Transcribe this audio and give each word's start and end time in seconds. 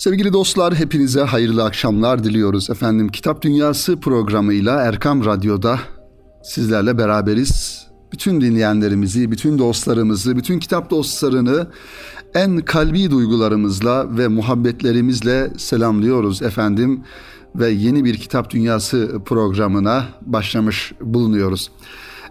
Sevgili 0.00 0.32
dostlar 0.32 0.74
hepinize 0.74 1.20
hayırlı 1.20 1.64
akşamlar 1.64 2.24
diliyoruz. 2.24 2.70
Efendim 2.70 3.08
Kitap 3.08 3.42
Dünyası 3.42 4.00
programıyla 4.00 4.80
Erkam 4.80 5.24
Radyo'da 5.24 5.78
sizlerle 6.42 6.98
beraberiz. 6.98 7.86
Bütün 8.12 8.40
dinleyenlerimizi, 8.40 9.30
bütün 9.30 9.58
dostlarımızı, 9.58 10.36
bütün 10.36 10.58
kitap 10.58 10.90
dostlarını 10.90 11.66
en 12.34 12.58
kalbi 12.58 13.10
duygularımızla 13.10 14.18
ve 14.18 14.28
muhabbetlerimizle 14.28 15.50
selamlıyoruz 15.56 16.42
efendim 16.42 17.04
ve 17.54 17.70
yeni 17.70 18.04
bir 18.04 18.16
Kitap 18.16 18.50
Dünyası 18.50 19.18
programına 19.24 20.04
başlamış 20.22 20.92
bulunuyoruz. 21.00 21.70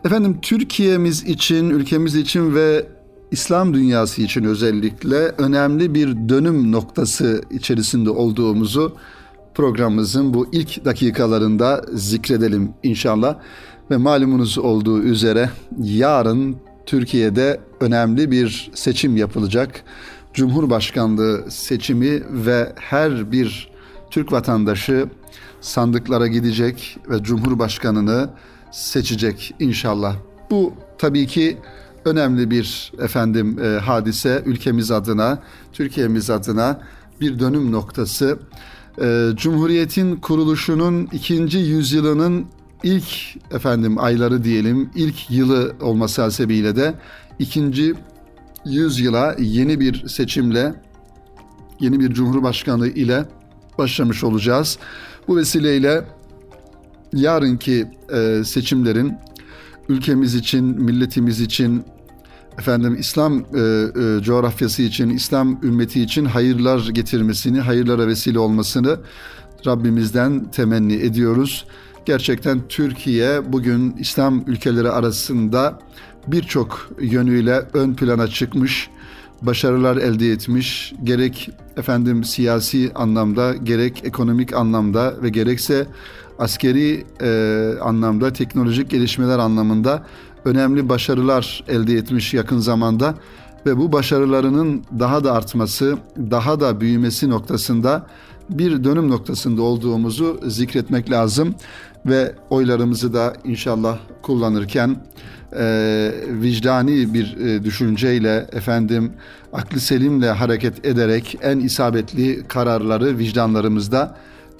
Efendim 0.05 0.37
Türkiye'miz 0.41 1.23
için, 1.23 1.69
ülkemiz 1.69 2.15
için 2.15 2.55
ve 2.55 2.87
İslam 3.31 3.73
dünyası 3.73 4.21
için 4.21 4.43
özellikle 4.43 5.15
önemli 5.15 5.93
bir 5.93 6.29
dönüm 6.29 6.71
noktası 6.71 7.41
içerisinde 7.51 8.09
olduğumuzu 8.09 8.95
programımızın 9.53 10.33
bu 10.33 10.47
ilk 10.51 10.85
dakikalarında 10.85 11.85
zikredelim 11.93 12.73
inşallah. 12.83 13.35
Ve 13.91 13.97
malumunuz 13.97 14.57
olduğu 14.57 15.03
üzere 15.03 15.49
yarın 15.77 16.57
Türkiye'de 16.85 17.59
önemli 17.79 18.31
bir 18.31 18.71
seçim 18.73 19.17
yapılacak. 19.17 19.83
Cumhurbaşkanlığı 20.33 21.51
seçimi 21.51 22.23
ve 22.45 22.73
her 22.75 23.31
bir 23.31 23.69
Türk 24.11 24.31
vatandaşı 24.31 25.05
sandıklara 25.61 26.27
gidecek 26.27 26.97
ve 27.09 27.23
Cumhurbaşkanını 27.23 28.29
seçecek 28.71 29.55
inşallah. 29.59 30.15
Bu 30.51 30.73
tabii 30.97 31.27
ki 31.27 31.57
önemli 32.05 32.51
bir 32.51 32.91
efendim 32.99 33.59
e, 33.63 33.79
hadise 33.79 34.43
ülkemiz 34.45 34.91
adına, 34.91 35.39
Türkiye'miz 35.73 36.29
adına 36.29 36.81
bir 37.21 37.39
dönüm 37.39 37.71
noktası. 37.71 38.39
E, 39.01 39.29
Cumhuriyetin 39.35 40.15
kuruluşunun 40.15 41.09
ikinci 41.11 41.57
yüzyılının 41.57 42.45
ilk 42.83 43.05
efendim 43.51 43.99
ayları 43.99 44.43
diyelim, 44.43 44.89
ilk 44.95 45.31
yılı 45.31 45.75
olması 45.81 46.21
hasebiyle 46.21 46.75
de 46.75 46.93
ikinci 47.39 47.93
yüzyıla 48.65 49.35
yeni 49.39 49.79
bir 49.79 50.07
seçimle, 50.07 50.73
yeni 51.79 51.99
bir 51.99 52.13
cumhurbaşkanı 52.13 52.87
ile 52.87 53.25
başlamış 53.77 54.23
olacağız. 54.23 54.77
Bu 55.27 55.37
vesileyle 55.37 56.05
yarınki 57.13 57.87
e, 58.13 58.43
seçimlerin 58.43 59.13
ülkemiz 59.89 60.35
için, 60.35 60.65
milletimiz 60.65 61.41
için, 61.41 61.83
efendim 62.59 62.95
İslam 62.99 63.37
e, 63.37 63.41
e, 63.41 64.23
coğrafyası 64.23 64.81
için, 64.81 65.09
İslam 65.09 65.59
ümmeti 65.63 66.01
için 66.01 66.25
hayırlar 66.25 66.89
getirmesini, 66.89 67.59
hayırlara 67.59 68.07
vesile 68.07 68.39
olmasını 68.39 68.99
Rabbimizden 69.65 70.51
temenni 70.51 70.93
ediyoruz. 70.93 71.65
Gerçekten 72.05 72.61
Türkiye 72.69 73.53
bugün 73.53 73.95
İslam 73.99 74.43
ülkeleri 74.47 74.89
arasında 74.89 75.79
birçok 76.27 76.89
yönüyle 77.01 77.61
ön 77.73 77.93
plana 77.93 78.27
çıkmış, 78.27 78.89
başarılar 79.41 79.97
elde 79.97 80.31
etmiş. 80.31 80.93
Gerek 81.03 81.49
efendim 81.77 82.23
siyasi 82.23 82.91
anlamda, 82.95 83.55
gerek 83.55 84.01
ekonomik 84.05 84.53
anlamda 84.53 85.13
ve 85.23 85.29
gerekse 85.29 85.87
askeri 86.39 87.05
e, 87.21 87.71
anlamda, 87.81 88.33
teknolojik 88.33 88.89
gelişmeler 88.89 89.39
anlamında 89.39 90.03
önemli 90.45 90.89
başarılar 90.89 91.63
elde 91.67 91.93
etmiş 91.93 92.33
yakın 92.33 92.59
zamanda 92.59 93.15
ve 93.65 93.77
bu 93.77 93.91
başarılarının 93.91 94.83
daha 94.99 95.23
da 95.23 95.33
artması, 95.33 95.97
daha 96.17 96.59
da 96.59 96.81
büyümesi 96.81 97.29
noktasında 97.29 98.07
bir 98.49 98.83
dönüm 98.83 99.09
noktasında 99.09 99.61
olduğumuzu 99.61 100.39
zikretmek 100.47 101.11
lazım 101.11 101.55
ve 102.05 102.35
oylarımızı 102.49 103.13
da 103.13 103.33
inşallah 103.43 103.97
kullanırken 104.21 104.95
e, 105.57 106.11
vicdani 106.27 107.13
bir 107.13 107.37
e, 107.37 107.63
düşünceyle 107.63 108.47
efendim 108.51 109.11
aklı 109.53 109.79
selimle 109.79 110.31
hareket 110.31 110.85
ederek 110.85 111.37
en 111.41 111.59
isabetli 111.59 112.47
kararları 112.47 113.17
vicdanlarımızda 113.17 114.15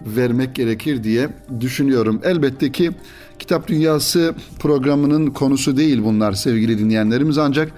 vermek 0.06 0.56
gerekir 0.56 1.04
diye 1.04 1.30
düşünüyorum. 1.60 2.22
Elbette 2.24 2.72
ki 2.72 2.92
Kitap 3.40 3.68
Dünyası 3.68 4.36
programının 4.60 5.28
konusu 5.28 5.78
değil 5.78 6.04
bunlar 6.04 6.34
sevgili 6.34 6.80
dinleyenlerimiz 6.80 7.38
ancak 7.38 7.72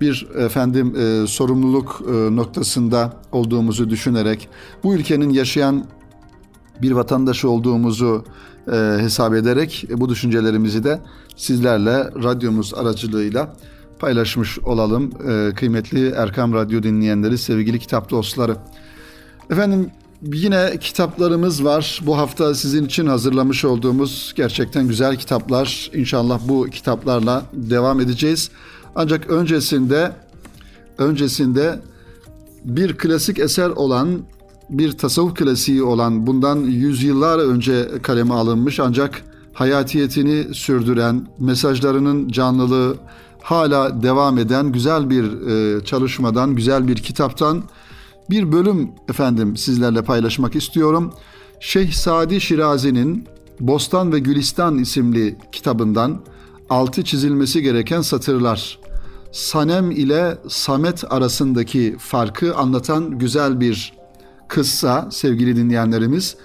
bir 0.00 0.26
efendim 0.38 0.96
e, 0.96 1.26
sorumluluk 1.26 2.02
e, 2.08 2.36
noktasında 2.36 3.12
olduğumuzu 3.32 3.90
düşünerek 3.90 4.48
bu 4.84 4.94
ülkenin 4.94 5.30
yaşayan 5.30 5.84
bir 6.82 6.92
vatandaş 6.92 7.44
olduğumuzu 7.44 8.24
e, 8.72 8.96
hesap 9.00 9.34
ederek 9.34 9.84
e, 9.90 10.00
bu 10.00 10.08
düşüncelerimizi 10.08 10.84
de 10.84 11.00
sizlerle 11.36 12.04
radyomuz 12.24 12.74
aracılığıyla 12.74 13.56
paylaşmış 13.98 14.58
olalım. 14.58 15.10
E, 15.28 15.54
kıymetli 15.54 16.08
Erkam 16.08 16.54
Radyo 16.54 16.82
dinleyenleri, 16.82 17.38
sevgili 17.38 17.78
kitap 17.78 18.10
dostları. 18.10 18.56
Efendim 19.50 19.90
Yine 20.34 20.78
kitaplarımız 20.80 21.64
var. 21.64 22.00
Bu 22.06 22.18
hafta 22.18 22.54
sizin 22.54 22.86
için 22.86 23.06
hazırlamış 23.06 23.64
olduğumuz 23.64 24.32
gerçekten 24.36 24.88
güzel 24.88 25.16
kitaplar. 25.16 25.90
İnşallah 25.94 26.40
bu 26.48 26.66
kitaplarla 26.70 27.42
devam 27.52 28.00
edeceğiz. 28.00 28.50
Ancak 28.94 29.30
öncesinde 29.30 30.12
öncesinde 30.98 31.80
bir 32.64 32.96
klasik 32.96 33.38
eser 33.38 33.70
olan 33.70 34.20
bir 34.70 34.92
tasavvuf 34.92 35.34
klasiği 35.34 35.82
olan 35.82 36.26
bundan 36.26 36.56
yüzyıllar 36.56 37.38
önce 37.38 37.88
kaleme 38.02 38.34
alınmış 38.34 38.80
ancak 38.80 39.22
hayatiyetini 39.52 40.54
sürdüren, 40.54 41.26
mesajlarının 41.38 42.28
canlılığı 42.28 42.96
hala 43.42 44.02
devam 44.02 44.38
eden 44.38 44.72
güzel 44.72 45.10
bir 45.10 45.24
e, 45.46 45.84
çalışmadan, 45.84 46.54
güzel 46.56 46.88
bir 46.88 46.96
kitaptan 46.96 47.62
bir 48.30 48.52
bölüm 48.52 48.90
efendim 49.08 49.56
sizlerle 49.56 50.02
paylaşmak 50.02 50.56
istiyorum. 50.56 51.12
Şeyh 51.60 51.92
Sadi 51.92 52.40
Şirazi'nin 52.40 53.24
Bostan 53.60 54.12
ve 54.12 54.18
Gülistan 54.18 54.78
isimli 54.78 55.36
kitabından 55.52 56.20
altı 56.70 57.04
çizilmesi 57.04 57.62
gereken 57.62 58.00
satırlar. 58.00 58.78
Sanem 59.32 59.90
ile 59.90 60.38
Samet 60.48 61.12
arasındaki 61.12 61.96
farkı 61.98 62.54
anlatan 62.54 63.18
güzel 63.18 63.60
bir 63.60 63.92
kıssa 64.48 65.08
sevgili 65.10 65.56
dinleyenlerimiz 65.56 66.36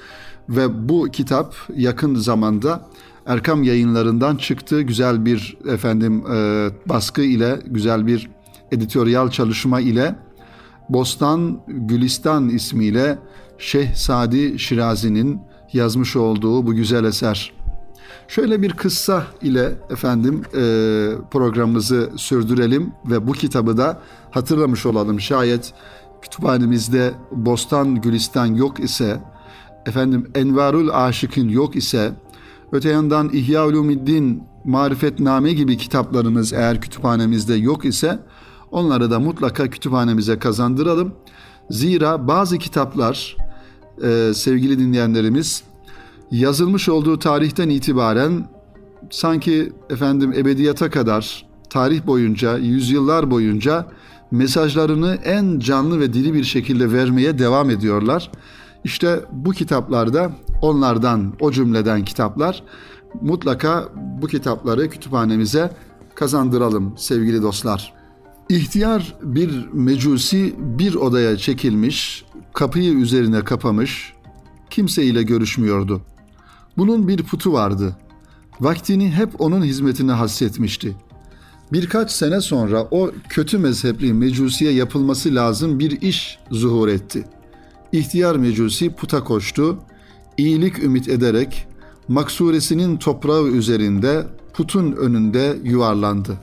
ve 0.50 0.90
bu 0.90 1.08
kitap 1.12 1.56
yakın 1.76 2.16
zamanda 2.16 2.90
Erkam 3.26 3.64
yayınlarından 3.64 4.36
çıktı. 4.36 4.82
Güzel 4.82 5.26
bir 5.26 5.58
efendim 5.68 6.24
e, 6.34 6.70
baskı 6.86 7.22
ile 7.22 7.60
güzel 7.66 8.08
bir 8.08 8.30
editoryal 8.72 9.30
çalışma 9.30 9.80
ile 9.80 10.16
Bostan 10.94 11.60
Gülistan 11.68 12.50
ismiyle 12.50 13.20
Şeyh 13.58 13.94
Sadi 13.94 14.60
Şirazi'nin 14.60 15.42
yazmış 15.74 16.16
olduğu 16.16 16.66
bu 16.66 16.74
güzel 16.74 17.04
eser. 17.04 17.54
Şöyle 18.28 18.62
bir 18.62 18.74
kıssa 18.74 19.24
ile 19.42 19.72
efendim 19.90 20.42
e, 20.46 20.62
programımızı 21.32 22.10
sürdürelim 22.16 22.92
ve 23.06 23.28
bu 23.28 23.32
kitabı 23.32 23.78
da 23.78 24.02
hatırlamış 24.32 24.86
olalım. 24.86 25.20
Şayet 25.20 25.74
kütüphanemizde 26.22 27.12
Bostan 27.32 27.96
Gülistan 27.96 28.46
yok 28.46 28.80
ise, 28.80 29.20
efendim 29.86 30.32
Envarul 30.36 30.90
Aşık'ın 30.90 31.50
yok 31.50 31.76
ise, 31.76 32.12
öte 32.72 32.90
yandan 32.90 33.30
İhya 33.34 33.68
Ulumiddin, 33.68 34.44
Marifetname 34.66 35.54
gibi 35.54 35.78
kitaplarımız 35.78 36.54
eğer 36.54 36.82
kütüphanemizde 36.82 37.56
yok 37.56 37.86
ise 37.86 38.20
Onları 38.72 39.12
da 39.12 39.20
mutlaka 39.20 39.70
kütüphanemize 39.70 40.40
kazandıralım. 40.40 41.14
Zira 41.70 42.28
bazı 42.28 42.58
kitaplar 42.58 43.38
e, 44.04 44.34
sevgili 44.34 44.80
dinleyenlerimiz 44.80 45.64
yazılmış 46.32 46.90
olduğu 46.90 47.20
tarihten 47.20 47.70
itibaren 47.70 48.50
sanki 49.10 49.74
efendim 49.90 50.34
ebediyata 50.34 50.90
kadar 50.90 51.46
tarih 51.70 52.08
boyunca, 52.08 52.58
yüzyıllar 52.58 53.32
boyunca 53.32 53.88
mesajlarını 54.32 55.20
en 55.24 55.60
canlı 55.60 56.00
ve 56.00 56.14
dili 56.14 56.34
bir 56.34 56.44
şekilde 56.44 56.92
vermeye 56.92 57.40
devam 57.40 57.70
ediyorlar. 57.70 58.32
İşte 58.84 59.20
bu 59.32 59.52
kitaplarda 59.52 60.32
onlardan, 60.62 61.34
o 61.40 61.52
cümleden 61.52 62.06
kitaplar 62.06 62.64
mutlaka 63.22 63.90
bu 64.22 64.28
kitapları 64.28 64.90
kütüphanemize 64.90 65.72
kazandıralım 66.16 66.94
sevgili 66.98 67.42
dostlar. 67.42 68.01
İhtiyar 68.52 69.16
bir 69.24 69.68
mecusi 69.74 70.56
bir 70.58 70.96
odaya 70.96 71.38
çekilmiş, 71.38 72.26
kapıyı 72.54 72.94
üzerine 72.94 73.44
kapamış, 73.44 74.14
kimseyle 74.70 75.24
görüşmüyordu. 75.24 76.02
Bunun 76.78 77.08
bir 77.08 77.24
putu 77.24 77.54
vardı. 77.54 77.98
Vaktini 78.60 79.12
hep 79.12 79.42
onun 79.42 79.64
hizmetine 79.64 80.12
hassetmişti. 80.12 80.96
Birkaç 81.74 82.12
sene 82.12 82.42
sonra 82.42 82.88
o 82.92 83.12
kötü 83.30 83.58
mezhepli 83.58 84.14
mecusiye 84.14 84.72
yapılması 84.72 85.36
lazım 85.36 85.80
bir 85.80 86.02
iş 86.02 86.40
zuhur 86.52 86.88
etti. 86.88 87.26
İhtiyar 87.92 88.36
mecusi 88.36 88.94
puta 88.94 89.24
koştu. 89.24 89.80
İyilik 90.38 90.84
ümit 90.84 91.08
ederek 91.08 91.68
maksuresinin 92.08 92.98
toprağı 92.98 93.48
üzerinde 93.48 94.28
putun 94.54 94.92
önünde 94.92 95.58
yuvarlandı. 95.64 96.38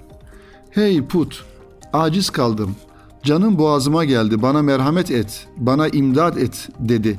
Hey 0.70 1.06
put, 1.06 1.44
aciz 1.92 2.30
kaldım. 2.30 2.76
Canım 3.22 3.58
boğazıma 3.58 4.04
geldi, 4.04 4.42
bana 4.42 4.62
merhamet 4.62 5.10
et, 5.10 5.46
bana 5.56 5.88
imdad 5.88 6.36
et 6.36 6.68
dedi. 6.78 7.18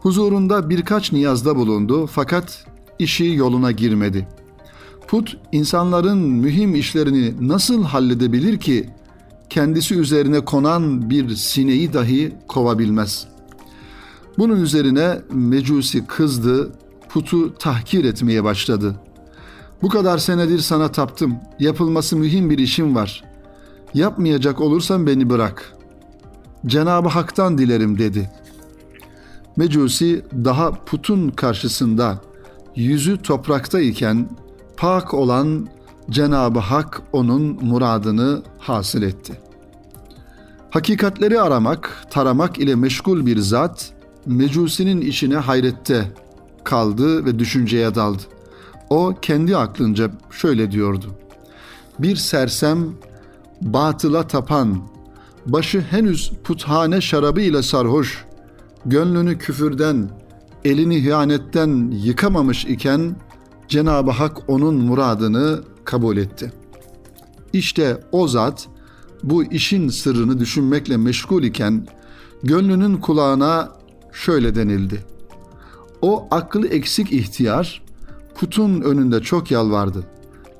Huzurunda 0.00 0.70
birkaç 0.70 1.12
niyazda 1.12 1.56
bulundu 1.56 2.06
fakat 2.06 2.64
işi 2.98 3.24
yoluna 3.24 3.72
girmedi. 3.72 4.28
Put 5.08 5.36
insanların 5.52 6.18
mühim 6.18 6.74
işlerini 6.74 7.48
nasıl 7.48 7.84
halledebilir 7.84 8.58
ki 8.58 8.90
kendisi 9.50 9.94
üzerine 9.94 10.40
konan 10.40 11.10
bir 11.10 11.34
sineği 11.34 11.92
dahi 11.92 12.32
kovabilmez. 12.48 13.26
Bunun 14.38 14.60
üzerine 14.60 15.18
Mecusi 15.32 16.06
kızdı, 16.06 16.72
putu 17.08 17.54
tahkir 17.54 18.04
etmeye 18.04 18.44
başladı. 18.44 18.96
Bu 19.82 19.88
kadar 19.88 20.18
senedir 20.18 20.58
sana 20.58 20.92
taptım, 20.92 21.36
yapılması 21.60 22.16
mühim 22.16 22.50
bir 22.50 22.58
işim 22.58 22.94
var. 22.94 23.24
Yapmayacak 23.94 24.60
olursan 24.60 25.06
beni 25.06 25.30
bırak. 25.30 25.72
Cenab-ı 26.66 27.08
Hak'tan 27.08 27.58
dilerim 27.58 27.98
dedi. 27.98 28.30
Mecusi 29.56 30.24
daha 30.44 30.70
putun 30.70 31.28
karşısında 31.28 32.18
yüzü 32.76 33.22
toprakta 33.22 33.80
iken 33.80 34.28
pak 34.76 35.14
olan 35.14 35.68
Cenab-ı 36.10 36.58
Hak 36.58 37.02
onun 37.12 37.42
muradını 37.42 38.42
hasıl 38.58 39.02
etti. 39.02 39.40
Hakikatleri 40.70 41.40
aramak, 41.40 42.06
taramak 42.10 42.58
ile 42.58 42.74
meşgul 42.74 43.26
bir 43.26 43.38
zat, 43.38 43.92
Mecusi'nin 44.26 45.00
işine 45.00 45.36
hayrette 45.36 46.12
kaldı 46.64 47.24
ve 47.24 47.38
düşünceye 47.38 47.94
daldı. 47.94 48.22
O 48.90 49.14
kendi 49.22 49.56
aklınca 49.56 50.10
şöyle 50.30 50.70
diyordu. 50.70 51.06
Bir 51.98 52.16
sersem, 52.16 52.88
batıla 53.62 54.26
tapan, 54.26 54.78
başı 55.46 55.80
henüz 55.80 56.32
puthane 56.44 57.00
şarabı 57.00 57.40
ile 57.40 57.62
sarhoş, 57.62 58.24
gönlünü 58.86 59.38
küfürden, 59.38 60.10
elini 60.64 61.02
hıyanetten 61.02 61.90
yıkamamış 61.90 62.64
iken 62.64 63.16
Cenab-ı 63.68 64.10
Hak 64.10 64.50
onun 64.50 64.74
muradını 64.74 65.60
kabul 65.84 66.16
etti. 66.16 66.52
İşte 67.52 68.00
o 68.12 68.28
zat 68.28 68.68
bu 69.22 69.44
işin 69.44 69.88
sırrını 69.88 70.38
düşünmekle 70.38 70.96
meşgul 70.96 71.42
iken 71.42 71.86
gönlünün 72.42 72.96
kulağına 72.96 73.72
şöyle 74.12 74.54
denildi. 74.54 75.04
O 76.02 76.28
aklı 76.30 76.68
eksik 76.68 77.12
ihtiyar 77.12 77.82
putun 78.34 78.80
önünde 78.80 79.20
çok 79.20 79.50
yalvardı. 79.50 80.04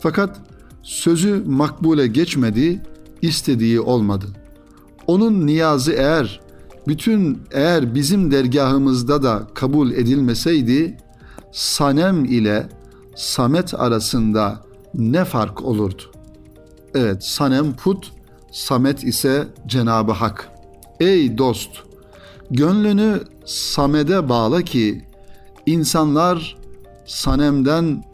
Fakat 0.01 0.41
sözü 0.85 1.43
makbule 1.47 2.07
geçmedi, 2.07 2.83
istediği 3.23 3.81
olmadı. 3.81 4.27
Onun 5.07 5.47
niyazı 5.47 5.93
eğer 5.93 6.41
bütün 6.89 7.43
eğer 7.53 7.95
bizim 7.95 8.31
dergahımızda 8.31 9.23
da 9.23 9.49
kabul 9.55 9.91
edilmeseydi 9.91 10.97
Sanem 11.53 12.25
ile 12.25 12.69
Samet 13.17 13.75
arasında 13.75 14.61
ne 14.95 15.25
fark 15.25 15.63
olurdu? 15.63 16.03
Evet, 16.95 17.25
Sanem 17.25 17.77
put, 17.77 18.13
Samet 18.53 19.05
ise 19.05 19.49
Cenabı 19.67 20.13
Hak. 20.13 20.49
Ey 21.01 21.39
dost, 21.39 21.71
gönlünü 22.51 23.21
Samed'e 23.47 24.29
bağla 24.29 24.63
ki 24.63 25.05
insanlar 25.67 26.57
Sanem'den 27.07 28.05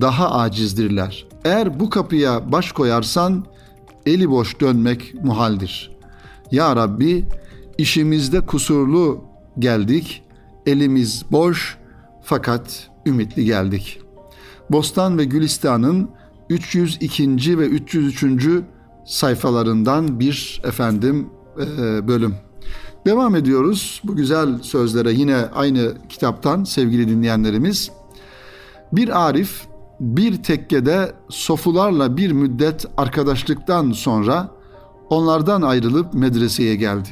daha 0.00 0.30
acizdirler. 0.30 1.29
Eğer 1.44 1.80
bu 1.80 1.90
kapıya 1.90 2.52
baş 2.52 2.72
koyarsan 2.72 3.44
eli 4.06 4.30
boş 4.30 4.60
dönmek 4.60 5.14
muhaldir. 5.22 5.96
Ya 6.50 6.76
Rabbi 6.76 7.24
işimizde 7.78 8.46
kusurlu 8.46 9.24
geldik, 9.58 10.22
elimiz 10.66 11.24
boş 11.30 11.78
fakat 12.22 12.90
ümitli 13.06 13.44
geldik. 13.44 14.00
Bostan 14.70 15.18
ve 15.18 15.24
Gülistan'ın 15.24 16.10
302. 16.50 17.58
ve 17.58 17.66
303. 17.66 18.46
sayfalarından 19.06 20.20
bir 20.20 20.62
efendim 20.64 21.30
e, 21.58 22.08
bölüm. 22.08 22.34
Devam 23.06 23.36
ediyoruz 23.36 24.00
bu 24.04 24.16
güzel 24.16 24.62
sözlere 24.62 25.12
yine 25.12 25.36
aynı 25.36 25.94
kitaptan 26.08 26.64
sevgili 26.64 27.08
dinleyenlerimiz. 27.08 27.90
Bir 28.92 29.28
arif 29.28 29.69
bir 30.00 30.42
tekkede 30.42 31.12
sofularla 31.28 32.16
bir 32.16 32.32
müddet 32.32 32.86
arkadaşlıktan 32.96 33.92
sonra 33.92 34.48
onlardan 35.10 35.62
ayrılıp 35.62 36.14
medreseye 36.14 36.76
geldi. 36.76 37.08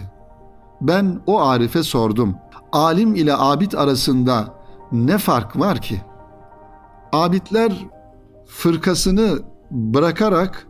Ben 0.81 1.21
o 1.27 1.41
arife 1.41 1.83
sordum. 1.83 2.35
Alim 2.73 3.15
ile 3.15 3.37
abid 3.37 3.73
arasında 3.73 4.55
ne 4.93 5.19
fark 5.19 5.59
var 5.59 5.81
ki? 5.81 6.01
Abidler 7.13 7.87
fırkasını 8.47 9.39
bırakarak 9.71 10.67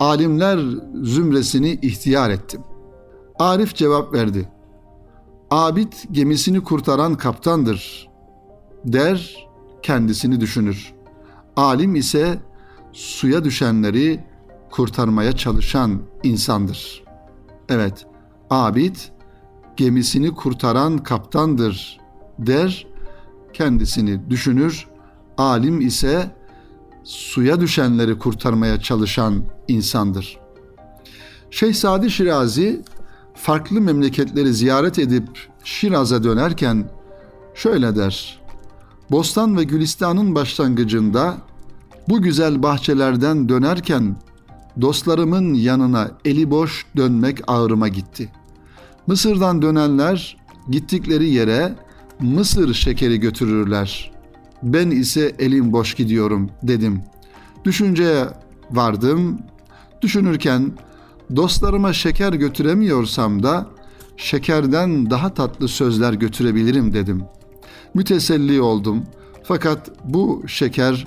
alimler 0.00 0.60
zümresini 1.02 1.78
ihtiyar 1.82 2.30
ettim. 2.30 2.60
Arif 3.38 3.74
cevap 3.74 4.12
verdi. 4.14 4.48
Abid 5.50 5.92
gemisini 6.10 6.62
kurtaran 6.62 7.14
kaptandır. 7.14 8.08
Der, 8.84 9.48
kendisini 9.82 10.40
düşünür. 10.40 10.95
Alim 11.56 11.94
ise 11.94 12.38
suya 12.92 13.44
düşenleri 13.44 14.24
kurtarmaya 14.70 15.32
çalışan 15.32 16.02
insandır. 16.22 17.04
Evet, 17.68 18.06
abid 18.50 18.96
gemisini 19.76 20.34
kurtaran 20.34 20.98
kaptandır 20.98 22.00
der, 22.38 22.86
kendisini 23.52 24.30
düşünür. 24.30 24.86
Alim 25.38 25.80
ise 25.80 26.30
suya 27.04 27.60
düşenleri 27.60 28.18
kurtarmaya 28.18 28.80
çalışan 28.80 29.42
insandır. 29.68 30.38
Şeyh 31.50 31.74
Sadi 31.74 32.10
Şirazi 32.10 32.82
farklı 33.34 33.80
memleketleri 33.80 34.54
ziyaret 34.54 34.98
edip 34.98 35.28
Şiraz'a 35.64 36.24
dönerken 36.24 36.90
şöyle 37.54 37.96
der. 37.96 38.40
Bostan 39.10 39.56
ve 39.56 39.64
Gülistan'ın 39.64 40.34
başlangıcında 40.34 41.36
bu 42.08 42.22
güzel 42.22 42.62
bahçelerden 42.62 43.48
dönerken 43.48 44.16
dostlarımın 44.80 45.54
yanına 45.54 46.10
eli 46.24 46.50
boş 46.50 46.86
dönmek 46.96 47.40
ağrıma 47.46 47.88
gitti. 47.88 48.28
Mısır'dan 49.06 49.62
dönenler 49.62 50.36
gittikleri 50.70 51.30
yere 51.30 51.74
Mısır 52.20 52.74
şekeri 52.74 53.20
götürürler. 53.20 54.12
Ben 54.62 54.90
ise 54.90 55.36
elim 55.38 55.72
boş 55.72 55.94
gidiyorum 55.94 56.50
dedim. 56.62 57.02
Düşünceye 57.64 58.26
vardım. 58.70 59.38
Düşünürken 60.02 60.72
dostlarıma 61.36 61.92
şeker 61.92 62.32
götüremiyorsam 62.32 63.42
da 63.42 63.66
şekerden 64.16 65.10
daha 65.10 65.34
tatlı 65.34 65.68
sözler 65.68 66.12
götürebilirim 66.12 66.94
dedim. 66.94 67.24
Müteselli 67.94 68.60
oldum. 68.60 69.04
Fakat 69.44 69.90
bu 70.04 70.42
şeker 70.46 71.06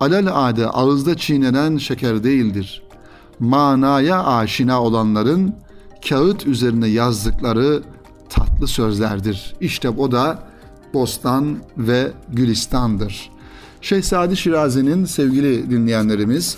alelade 0.00 0.66
ağızda 0.66 1.16
çiğnenen 1.16 1.76
şeker 1.76 2.24
değildir. 2.24 2.82
Manaya 3.38 4.24
aşina 4.26 4.82
olanların 4.82 5.54
kağıt 6.08 6.46
üzerine 6.46 6.88
yazdıkları 6.88 7.82
tatlı 8.28 8.66
sözlerdir. 8.66 9.54
İşte 9.60 9.88
o 9.88 10.12
da 10.12 10.42
Bostan 10.94 11.58
ve 11.76 12.12
Gülistan'dır. 12.32 13.30
Şehzade 13.80 14.36
Şirazi'nin 14.36 15.04
sevgili 15.04 15.70
dinleyenlerimiz 15.70 16.56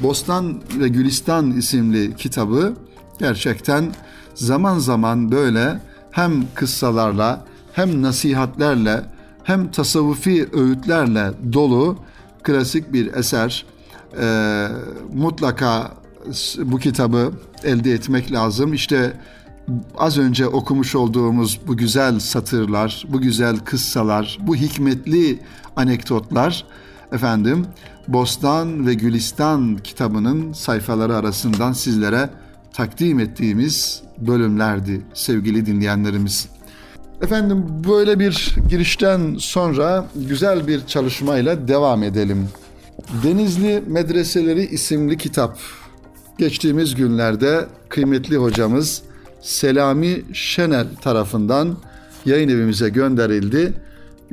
Bostan 0.00 0.60
ve 0.78 0.88
Gülistan 0.88 1.50
isimli 1.50 2.16
kitabı 2.16 2.72
gerçekten 3.18 3.92
zaman 4.34 4.78
zaman 4.78 5.32
böyle 5.32 5.80
hem 6.10 6.44
kıssalarla 6.54 7.44
hem 7.72 8.02
nasihatlerle 8.02 9.04
hem 9.42 9.70
tasavvufi 9.70 10.48
öğütlerle 10.52 11.30
dolu 11.52 11.96
klasik 12.42 12.92
bir 12.92 13.14
eser. 13.14 13.66
Ee, 14.20 14.66
mutlaka 15.14 15.92
bu 16.58 16.78
kitabı 16.78 17.32
elde 17.64 17.92
etmek 17.92 18.32
lazım. 18.32 18.74
İşte 18.74 19.12
az 19.98 20.18
önce 20.18 20.46
okumuş 20.46 20.94
olduğumuz 20.94 21.60
bu 21.66 21.76
güzel 21.76 22.18
satırlar, 22.18 23.06
bu 23.08 23.20
güzel 23.20 23.58
kıssalar, 23.58 24.38
bu 24.40 24.56
hikmetli 24.56 25.38
anekdotlar 25.76 26.64
efendim 27.12 27.66
Bostan 28.08 28.86
ve 28.86 28.94
Gülistan 28.94 29.76
kitabının 29.76 30.52
sayfaları 30.52 31.16
arasından 31.16 31.72
sizlere 31.72 32.30
takdim 32.72 33.20
ettiğimiz 33.20 34.02
bölümlerdi 34.18 35.02
sevgili 35.14 35.66
dinleyenlerimiz. 35.66 36.48
Efendim 37.22 37.64
böyle 37.88 38.18
bir 38.18 38.56
girişten 38.68 39.36
sonra 39.38 40.06
güzel 40.28 40.66
bir 40.66 40.86
çalışmayla 40.86 41.68
devam 41.68 42.02
edelim. 42.02 42.48
Denizli 43.24 43.82
Medreseleri 43.86 44.66
isimli 44.66 45.18
kitap. 45.18 45.58
Geçtiğimiz 46.38 46.94
günlerde 46.94 47.66
kıymetli 47.88 48.36
hocamız 48.36 49.02
Selami 49.40 50.22
Şenel 50.32 50.86
tarafından 51.02 51.76
yayın 52.26 52.48
evimize 52.48 52.88
gönderildi. 52.88 53.72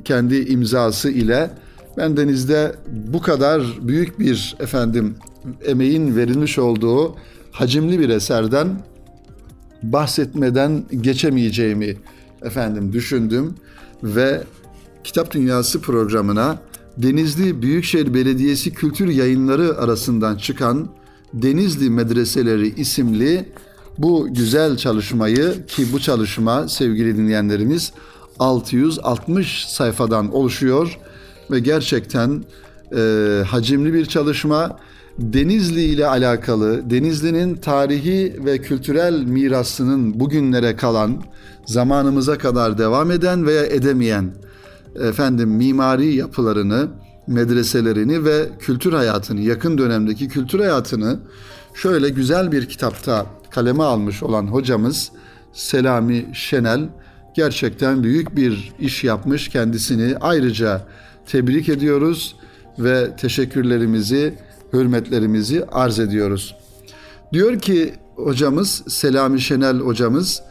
Kendi 0.05 0.35
imzası 0.35 1.09
ile 1.09 1.49
ben 1.97 2.17
denizde 2.17 2.75
bu 2.87 3.21
kadar 3.21 3.61
büyük 3.81 4.19
bir 4.19 4.55
efendim 4.59 5.15
emeğin 5.65 6.15
verilmiş 6.15 6.59
olduğu 6.59 7.15
hacimli 7.51 7.99
bir 7.99 8.09
eserden 8.09 8.67
bahsetmeden 9.83 10.83
geçemeyeceğimi 11.01 11.95
efendim 12.41 12.93
düşündüm 12.93 13.55
ve 14.03 14.43
Kitap 15.03 15.31
Dünyası 15.31 15.81
programına 15.81 16.57
Denizli 16.97 17.61
Büyükşehir 17.61 18.13
Belediyesi 18.13 18.73
Kültür 18.73 19.07
Yayınları 19.07 19.77
arasından 19.77 20.35
çıkan 20.35 20.89
Denizli 21.33 21.89
Medreseleri 21.89 22.67
isimli 22.67 23.49
bu 23.97 24.27
güzel 24.33 24.77
çalışmayı 24.77 25.65
ki 25.67 25.85
bu 25.93 25.99
çalışma 25.99 26.67
sevgili 26.67 27.17
dinleyenlerimiz 27.17 27.91
660 28.39 29.65
sayfadan 29.67 30.33
oluşuyor 30.33 30.97
ve 31.51 31.59
gerçekten 31.59 32.43
e, 32.95 33.43
hacimli 33.47 33.93
bir 33.93 34.05
çalışma. 34.05 34.79
Denizli 35.19 35.81
ile 35.83 36.07
alakalı, 36.07 36.89
Denizli'nin 36.89 37.55
tarihi 37.55 38.35
ve 38.45 38.61
kültürel 38.61 39.23
mirasının 39.23 40.19
bugünlere 40.19 40.75
kalan, 40.75 41.23
zamanımıza 41.65 42.37
kadar 42.37 42.77
devam 42.77 43.11
eden 43.11 43.45
veya 43.45 43.65
edemeyen 43.65 44.31
efendim 44.95 45.49
mimari 45.49 46.15
yapılarını, 46.15 46.87
medreselerini 47.27 48.25
ve 48.25 48.45
kültür 48.59 48.93
hayatını, 48.93 49.41
yakın 49.41 49.77
dönemdeki 49.77 50.27
kültür 50.27 50.59
hayatını 50.59 51.19
şöyle 51.73 52.09
güzel 52.09 52.51
bir 52.51 52.65
kitapta 52.65 53.25
kaleme 53.49 53.83
almış 53.83 54.23
olan 54.23 54.47
hocamız 54.47 55.11
Selami 55.53 56.25
Şenel 56.33 56.89
gerçekten 57.35 58.03
büyük 58.03 58.35
bir 58.35 58.73
iş 58.79 59.03
yapmış. 59.03 59.49
Kendisini 59.49 60.17
ayrıca 60.17 60.81
tebrik 61.25 61.69
ediyoruz 61.69 62.35
ve 62.79 63.15
teşekkürlerimizi, 63.15 64.33
hürmetlerimizi 64.73 65.65
arz 65.65 65.99
ediyoruz. 65.99 66.55
Diyor 67.33 67.59
ki 67.59 67.93
hocamız 68.15 68.83
Selami 68.87 69.41
Şenel 69.41 69.79
hocamız 69.79 70.41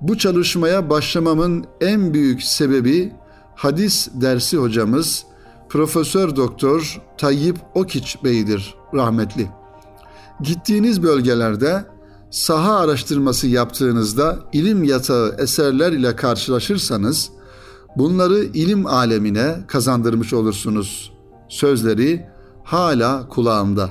bu 0.00 0.18
çalışmaya 0.18 0.90
başlamamın 0.90 1.64
en 1.80 2.14
büyük 2.14 2.42
sebebi 2.42 3.12
hadis 3.54 4.08
dersi 4.14 4.56
hocamız 4.56 5.24
Profesör 5.68 6.36
Doktor 6.36 7.02
Tayyip 7.18 7.56
Okiç 7.74 8.18
Bey'dir 8.24 8.74
rahmetli. 8.94 9.48
Gittiğiniz 10.40 11.02
bölgelerde 11.02 11.84
saha 12.30 12.76
araştırması 12.76 13.46
yaptığınızda 13.46 14.38
ilim 14.52 14.84
yatağı 14.84 15.36
eserler 15.38 15.92
ile 15.92 16.16
karşılaşırsanız 16.16 17.30
bunları 17.96 18.38
ilim 18.38 18.86
alemine 18.86 19.56
kazandırmış 19.66 20.32
olursunuz. 20.32 21.12
Sözleri 21.48 22.26
hala 22.66 23.28
kulağımda. 23.28 23.90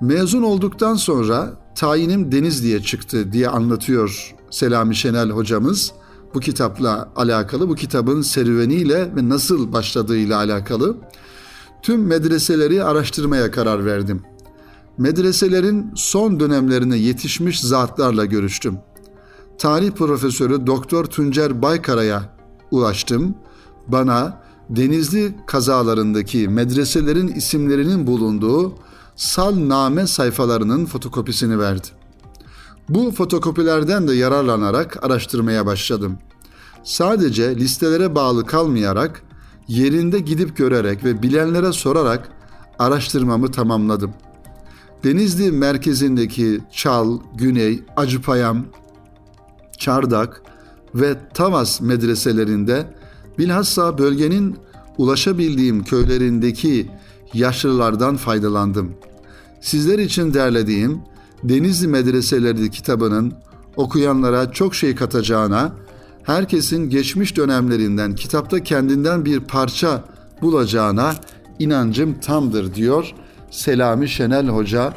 Mezun 0.00 0.42
olduktan 0.42 0.94
sonra 0.94 1.60
tayinim 1.74 2.32
Denizli'ye 2.32 2.82
çıktı 2.82 3.32
diye 3.32 3.48
anlatıyor 3.48 4.34
Selami 4.50 4.96
Şenel 4.96 5.30
hocamız. 5.30 5.92
Bu 6.34 6.40
kitapla 6.40 7.12
alakalı, 7.16 7.68
bu 7.68 7.74
kitabın 7.74 8.22
serüveniyle 8.22 9.16
ve 9.16 9.28
nasıl 9.28 9.72
başladığıyla 9.72 10.38
alakalı 10.38 10.96
tüm 11.82 12.06
medreseleri 12.06 12.84
araştırmaya 12.84 13.50
karar 13.50 13.86
verdim 13.86 14.22
medreselerin 15.00 15.92
son 15.94 16.40
dönemlerine 16.40 16.96
yetişmiş 16.96 17.60
zatlarla 17.60 18.24
görüştüm. 18.24 18.78
Tarih 19.58 19.90
profesörü 19.90 20.66
Doktor 20.66 21.04
Tuncer 21.04 21.62
Baykara'ya 21.62 22.36
ulaştım. 22.70 23.34
Bana 23.88 24.42
Denizli 24.70 25.34
kazalarındaki 25.46 26.48
medreselerin 26.48 27.28
isimlerinin 27.28 28.06
bulunduğu 28.06 28.74
salname 29.16 30.06
sayfalarının 30.06 30.86
fotokopisini 30.86 31.58
verdi. 31.58 31.86
Bu 32.88 33.10
fotokopilerden 33.10 34.08
de 34.08 34.14
yararlanarak 34.14 35.04
araştırmaya 35.04 35.66
başladım. 35.66 36.18
Sadece 36.84 37.56
listelere 37.56 38.14
bağlı 38.14 38.46
kalmayarak 38.46 39.22
yerinde 39.68 40.18
gidip 40.18 40.56
görerek 40.56 41.04
ve 41.04 41.22
bilenlere 41.22 41.72
sorarak 41.72 42.28
araştırmamı 42.78 43.50
tamamladım.'' 43.52 44.30
Denizli 45.04 45.52
merkezindeki 45.52 46.60
Çal, 46.72 47.18
Güney, 47.34 47.82
Acıpayam, 47.96 48.64
Çardak 49.78 50.42
ve 50.94 51.16
Tavas 51.34 51.80
medreselerinde 51.80 52.86
bilhassa 53.38 53.98
bölgenin 53.98 54.56
ulaşabildiğim 54.98 55.84
köylerindeki 55.84 56.90
yaşlılardan 57.34 58.16
faydalandım. 58.16 58.92
Sizler 59.60 59.98
için 59.98 60.34
derlediğim 60.34 61.00
Denizli 61.42 61.88
Medreseleri 61.88 62.70
kitabının 62.70 63.32
okuyanlara 63.76 64.52
çok 64.52 64.74
şey 64.74 64.94
katacağına, 64.94 65.72
herkesin 66.22 66.90
geçmiş 66.90 67.36
dönemlerinden 67.36 68.14
kitapta 68.14 68.62
kendinden 68.62 69.24
bir 69.24 69.40
parça 69.40 70.04
bulacağına 70.42 71.14
inancım 71.58 72.20
tamdır 72.20 72.74
diyor 72.74 73.14
Selami 73.50 74.08
Şenel 74.08 74.48
Hoca 74.48 74.94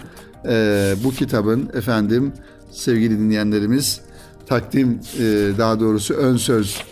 e, 0.48 0.96
bu 1.04 1.12
kitabın 1.12 1.70
efendim 1.74 2.34
sevgili 2.72 3.20
dinleyenlerimiz 3.20 4.02
takdim 4.46 5.00
e, 5.20 5.24
daha 5.58 5.80
doğrusu 5.80 6.14
ön 6.14 6.38
söz 6.38 6.84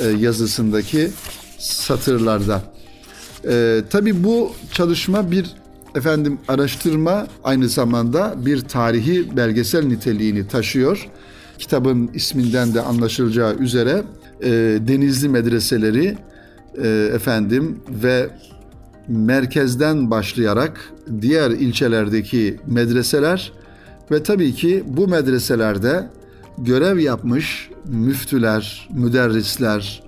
e, 0.00 0.08
yazısındaki 0.08 1.10
satırlarda. 1.58 2.62
E, 3.48 3.82
Tabi 3.90 4.24
bu 4.24 4.52
çalışma 4.72 5.30
bir 5.30 5.46
efendim 5.94 6.38
araştırma 6.48 7.26
aynı 7.44 7.68
zamanda 7.68 8.34
bir 8.46 8.60
tarihi 8.60 9.36
belgesel 9.36 9.84
niteliğini 9.84 10.48
taşıyor. 10.48 11.08
Kitabın 11.58 12.10
isminden 12.14 12.74
de 12.74 12.80
anlaşılacağı 12.80 13.56
üzere 13.56 14.02
e, 14.42 14.50
Denizli 14.88 15.28
medreseleri 15.28 16.16
e, 16.82 17.10
efendim 17.14 17.78
ve 17.88 18.30
merkezden 19.08 20.10
başlayarak 20.10 20.92
diğer 21.20 21.50
ilçelerdeki 21.50 22.56
medreseler 22.66 23.52
ve 24.10 24.22
tabii 24.22 24.54
ki 24.54 24.84
bu 24.86 25.08
medreselerde 25.08 26.06
görev 26.58 26.98
yapmış 26.98 27.69
müftüler, 27.86 28.88
müderrisler, 28.92 30.02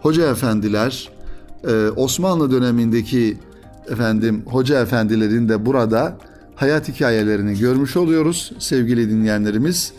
hoca 0.00 0.30
efendiler, 0.30 1.08
e, 1.68 1.88
Osmanlı 1.88 2.50
dönemindeki 2.50 3.38
efendim 3.90 4.42
hoca 4.46 4.82
efendilerin 4.82 5.48
de 5.48 5.66
burada 5.66 6.16
hayat 6.54 6.88
hikayelerini 6.88 7.58
görmüş 7.58 7.96
oluyoruz 7.96 8.52
sevgili 8.58 9.10
dinleyenlerimiz. 9.10 9.92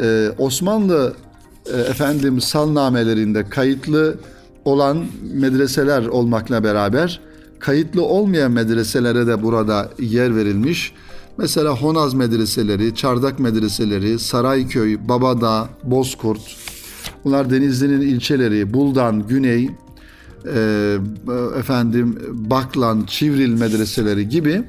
E, 0.00 0.30
Osmanlı 0.38 1.14
e, 1.74 1.80
efendim 1.80 2.40
salnamelerinde 2.40 3.48
kayıtlı 3.48 4.16
olan 4.64 5.04
medreseler 5.34 6.06
olmakla 6.06 6.64
beraber 6.64 7.20
kayıtlı 7.58 8.02
olmayan 8.02 8.52
medreselere 8.52 9.26
de 9.26 9.42
burada 9.42 9.90
yer 9.98 10.36
verilmiş. 10.36 10.92
Mesela 11.38 11.70
Honaz 11.70 12.14
medreseleri, 12.14 12.94
Çardak 12.94 13.38
medreseleri, 13.38 14.18
Sarayköy, 14.18 15.08
Babadağ, 15.08 15.68
Bozkurt. 15.84 16.56
Bunlar 17.24 17.50
Denizli'nin 17.50 18.00
ilçeleri, 18.00 18.74
Buldan, 18.74 19.26
Güney, 19.28 19.70
e, 20.54 20.96
efendim 21.58 22.18
Baklan, 22.32 23.04
Çivril 23.06 23.52
medreseleri 23.60 24.28
gibi 24.28 24.62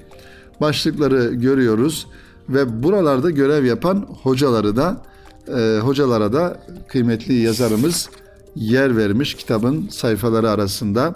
başlıkları 0.62 1.34
görüyoruz 1.34 2.08
ve 2.50 2.84
buralarda 2.84 3.30
görev 3.30 3.66
yapan 3.66 4.08
hocaları 4.24 4.76
da 4.76 5.02
e, 5.48 5.80
hocalara 5.80 6.34
da 6.34 6.60
kıymetli 6.88 7.34
yazarımız 7.34 8.10
yer 8.56 8.98
vermiş 8.98 9.36
kitabın 9.36 9.88
sayfaları 9.88 10.50
arasında 10.50 11.16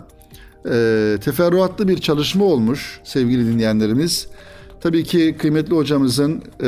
e, 0.71 1.17
teferruatlı 1.23 1.87
bir 1.87 1.97
çalışma 1.97 2.45
olmuş 2.45 2.99
sevgili 3.03 3.53
dinleyenlerimiz. 3.53 4.27
Tabii 4.81 5.03
ki 5.03 5.35
kıymetli 5.39 5.75
hocamızın 5.75 6.41
e, 6.63 6.67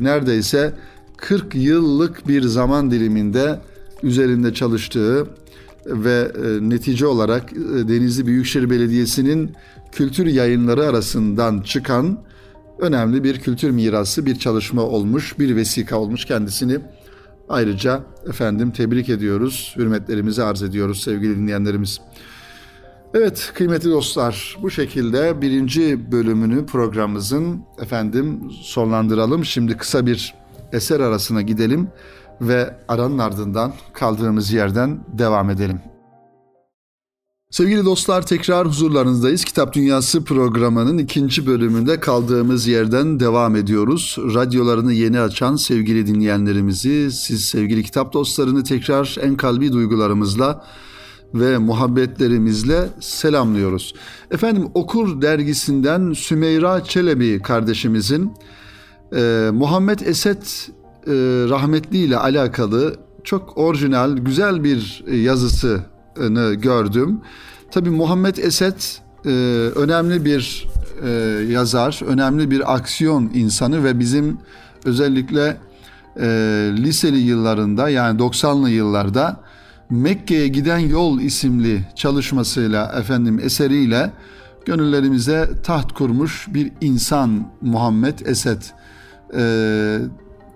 neredeyse 0.00 0.74
40 1.16 1.54
yıllık 1.54 2.28
bir 2.28 2.42
zaman 2.42 2.90
diliminde 2.90 3.60
üzerinde 4.02 4.54
çalıştığı 4.54 5.26
ve 5.86 6.32
e, 6.44 6.68
netice 6.70 7.06
olarak 7.06 7.52
e, 7.52 7.88
Denizli 7.88 8.26
Büyükşehir 8.26 8.70
Belediyesi'nin 8.70 9.52
kültür 9.92 10.26
yayınları 10.26 10.86
arasından 10.86 11.60
çıkan 11.60 12.18
önemli 12.78 13.24
bir 13.24 13.40
kültür 13.40 13.70
mirası 13.70 14.26
bir 14.26 14.38
çalışma 14.38 14.82
olmuş, 14.82 15.38
bir 15.38 15.56
vesika 15.56 15.96
olmuş 15.96 16.24
kendisini 16.24 16.78
ayrıca 17.48 18.04
efendim 18.28 18.70
tebrik 18.70 19.08
ediyoruz, 19.08 19.74
hürmetlerimizi 19.76 20.42
arz 20.42 20.62
ediyoruz 20.62 21.02
sevgili 21.02 21.36
dinleyenlerimiz. 21.36 22.00
Evet 23.14 23.52
kıymetli 23.54 23.90
dostlar 23.90 24.56
bu 24.62 24.70
şekilde 24.70 25.42
birinci 25.42 26.12
bölümünü 26.12 26.66
programımızın 26.66 27.64
efendim 27.80 28.40
sonlandıralım. 28.62 29.44
Şimdi 29.44 29.76
kısa 29.76 30.06
bir 30.06 30.34
eser 30.72 31.00
arasına 31.00 31.42
gidelim 31.42 31.88
ve 32.40 32.76
aranın 32.88 33.18
ardından 33.18 33.72
kaldığımız 33.92 34.52
yerden 34.52 35.04
devam 35.18 35.50
edelim. 35.50 35.80
Sevgili 37.50 37.84
dostlar 37.84 38.26
tekrar 38.26 38.68
huzurlarınızdayız. 38.68 39.44
Kitap 39.44 39.72
Dünyası 39.72 40.24
programının 40.24 40.98
ikinci 40.98 41.46
bölümünde 41.46 42.00
kaldığımız 42.00 42.66
yerden 42.66 43.20
devam 43.20 43.56
ediyoruz. 43.56 44.16
Radyolarını 44.18 44.92
yeni 44.92 45.20
açan 45.20 45.56
sevgili 45.56 46.06
dinleyenlerimizi, 46.06 47.12
siz 47.12 47.44
sevgili 47.44 47.82
kitap 47.82 48.12
dostlarını 48.12 48.64
tekrar 48.64 49.16
en 49.20 49.36
kalbi 49.36 49.72
duygularımızla 49.72 50.64
ve 51.34 51.58
muhabbetlerimizle 51.58 52.88
selamlıyoruz. 53.00 53.94
Efendim 54.30 54.68
Okur 54.74 55.22
dergisinden 55.22 56.12
Sümeyra 56.12 56.84
Çelebi 56.84 57.42
kardeşimizin 57.42 58.32
e, 59.16 59.50
Muhammed 59.52 59.98
Esed 59.98 60.42
e, 60.42 61.12
rahmetli 61.48 61.98
ile 61.98 62.16
alakalı 62.16 62.96
çok 63.24 63.58
orijinal, 63.58 64.16
güzel 64.16 64.64
bir 64.64 65.04
yazısını 65.06 66.54
gördüm. 66.54 67.20
Tabi 67.70 67.90
Muhammed 67.90 68.36
Esed 68.36 68.82
e, 69.26 69.28
önemli 69.74 70.24
bir 70.24 70.68
e, 71.02 71.10
yazar, 71.52 72.00
önemli 72.06 72.50
bir 72.50 72.74
aksiyon 72.74 73.30
insanı 73.34 73.84
ve 73.84 73.98
bizim 73.98 74.38
özellikle 74.84 75.56
e, 76.20 76.26
liseli 76.76 77.18
yıllarında 77.18 77.88
yani 77.88 78.20
90'lı 78.20 78.70
yıllarda 78.70 79.40
Mekke'ye 79.92 80.48
giden 80.48 80.78
yol 80.78 81.20
isimli 81.20 81.84
çalışmasıyla 81.96 82.92
efendim 82.98 83.40
eseriyle 83.42 84.12
gönüllerimize 84.64 85.50
taht 85.62 85.92
kurmuş 85.92 86.46
bir 86.48 86.72
insan 86.80 87.48
Muhammed 87.60 88.18
Esed. 88.18 88.62
Ee, 89.36 89.98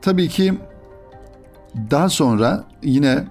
tabii 0.02 0.28
ki 0.28 0.54
daha 1.90 2.08
sonra 2.08 2.64
yine 2.82 3.24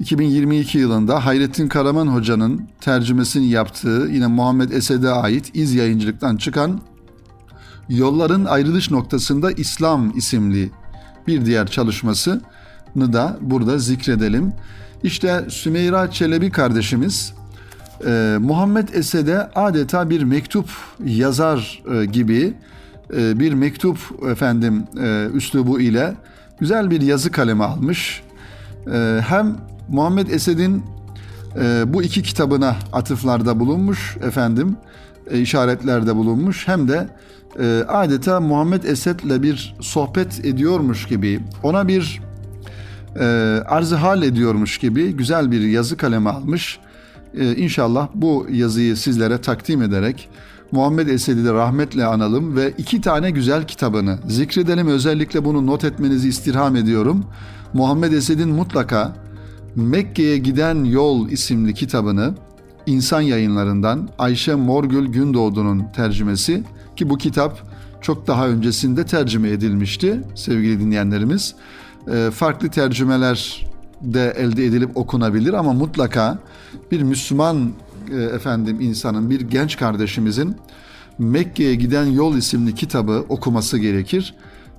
2022 0.00 0.78
yılında 0.78 1.26
Hayrettin 1.26 1.68
Karaman 1.68 2.06
Hoca'nın 2.06 2.68
tercümesini 2.80 3.48
yaptığı 3.48 4.08
yine 4.12 4.26
Muhammed 4.26 4.70
Esed'e 4.70 5.08
ait 5.08 5.50
iz 5.54 5.74
yayıncılıktan 5.74 6.36
çıkan 6.36 6.80
Yolların 7.88 8.44
Ayrılış 8.44 8.90
Noktasında 8.90 9.52
İslam 9.52 10.16
isimli 10.16 10.70
bir 11.26 11.46
diğer 11.46 11.66
çalışmasını 11.66 12.40
da 13.00 13.36
burada 13.40 13.78
zikredelim. 13.78 14.52
İşte 15.02 15.44
Sümeyra 15.48 16.10
Çelebi 16.10 16.50
kardeşimiz 16.50 17.34
e, 18.06 18.36
Muhammed 18.40 18.88
Esed'e 18.88 19.38
adeta 19.38 20.10
bir 20.10 20.22
mektup 20.22 20.68
yazar 21.04 21.82
e, 21.92 22.04
gibi 22.04 22.54
e, 23.16 23.38
bir 23.40 23.52
mektup 23.52 23.98
efendim 24.30 24.84
üslubu 25.34 25.80
ile 25.80 26.14
güzel 26.60 26.90
bir 26.90 27.00
yazı 27.00 27.30
kalemi 27.30 27.64
almış. 27.64 28.22
Hem 29.20 29.56
Muhammed 29.88 30.28
Esed'in 30.28 30.84
bu 31.86 32.02
iki 32.02 32.22
kitabına 32.22 32.76
atıflarda 32.92 33.60
bulunmuş 33.60 34.16
efendim, 34.22 34.76
işaretlerde 35.32 36.16
bulunmuş 36.16 36.68
hem 36.68 36.88
de 36.88 37.08
adeta 37.88 38.40
Muhammed 38.40 38.82
Esed'le 38.82 39.42
bir 39.42 39.74
sohbet 39.80 40.44
ediyormuş 40.44 41.06
gibi 41.06 41.40
ona 41.62 41.88
bir 41.88 42.20
e, 43.20 43.24
arzı 43.66 43.96
hal 43.96 44.22
ediyormuş 44.22 44.78
gibi 44.78 45.12
güzel 45.12 45.50
bir 45.50 45.60
yazı 45.60 45.96
kalemi 45.96 46.28
almış. 46.28 46.78
E, 47.34 47.56
inşallah 47.56 48.08
bu 48.14 48.46
yazıyı 48.50 48.96
sizlere 48.96 49.38
takdim 49.38 49.82
ederek 49.82 50.28
Muhammed 50.72 51.08
Esed'i 51.08 51.44
de 51.44 51.52
rahmetle 51.52 52.04
analım 52.04 52.56
ve 52.56 52.72
iki 52.78 53.00
tane 53.00 53.30
güzel 53.30 53.66
kitabını 53.66 54.18
zikredelim. 54.28 54.88
Özellikle 54.88 55.44
bunu 55.44 55.66
not 55.66 55.84
etmenizi 55.84 56.28
istirham 56.28 56.76
ediyorum. 56.76 57.24
Muhammed 57.72 58.12
Esed'in 58.12 58.48
mutlaka 58.48 59.16
Mekke'ye 59.76 60.38
Giden 60.38 60.84
Yol 60.84 61.28
isimli 61.28 61.74
kitabını 61.74 62.34
İnsan 62.86 63.20
Yayınlarından 63.20 64.08
Ayşe 64.18 64.54
Morgül 64.54 65.06
Gündoğdu'nun 65.06 65.84
tercümesi 65.96 66.62
ki 66.96 67.10
bu 67.10 67.18
kitap 67.18 67.62
çok 68.00 68.26
daha 68.26 68.48
öncesinde 68.48 69.06
tercüme 69.06 69.48
edilmişti 69.48 70.20
sevgili 70.34 70.80
dinleyenlerimiz. 70.80 71.54
Ee, 72.08 72.30
farklı 72.30 72.68
tercümeler 72.68 73.66
de 74.02 74.34
elde 74.36 74.64
edilip 74.64 74.96
okunabilir 74.96 75.52
ama 75.52 75.72
mutlaka 75.72 76.38
bir 76.90 77.02
Müslüman 77.02 77.72
e, 78.12 78.22
efendim 78.22 78.80
insanın 78.80 79.30
bir 79.30 79.40
genç 79.40 79.76
kardeşimizin 79.76 80.56
Mekke'ye 81.18 81.74
giden 81.74 82.04
yol 82.04 82.36
isimli 82.36 82.74
kitabı 82.74 83.24
okuması 83.28 83.78
gerekir 83.78 84.34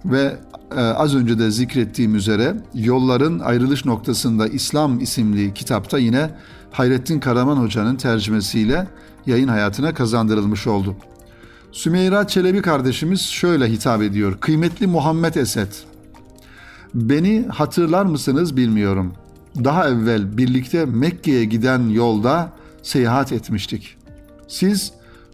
ve 0.05 0.35
e, 0.75 0.79
az 0.79 1.15
önce 1.15 1.39
de 1.39 1.51
zikrettiğim 1.51 2.15
üzere 2.15 2.55
yolların 2.73 3.39
ayrılış 3.39 3.85
noktasında 3.85 4.47
İslam 4.47 4.99
isimli 4.99 5.53
kitapta 5.53 5.97
yine 5.97 6.29
Hayrettin 6.71 7.19
Karaman 7.19 7.57
Hoca'nın 7.57 7.95
tercümesiyle 7.95 8.87
yayın 9.25 9.47
hayatına 9.47 9.93
kazandırılmış 9.93 10.67
oldu. 10.67 10.95
Sümeyra 11.71 12.27
Çelebi 12.27 12.61
kardeşimiz 12.61 13.21
şöyle 13.21 13.71
hitap 13.71 14.01
ediyor. 14.01 14.37
Kıymetli 14.39 14.87
Muhammed 14.87 15.35
Esed, 15.35 15.71
Beni 16.97 17.45
hatırlar 17.47 18.05
mısınız 18.05 18.57
bilmiyorum. 18.57 19.13
Daha 19.63 19.89
evvel 19.89 20.37
birlikte 20.37 20.85
Mekke'ye 20.85 21.45
giden 21.45 21.89
yolda 21.89 22.51
seyahat 22.81 23.31
etmiştik. 23.31 23.97
Siz 24.47 24.93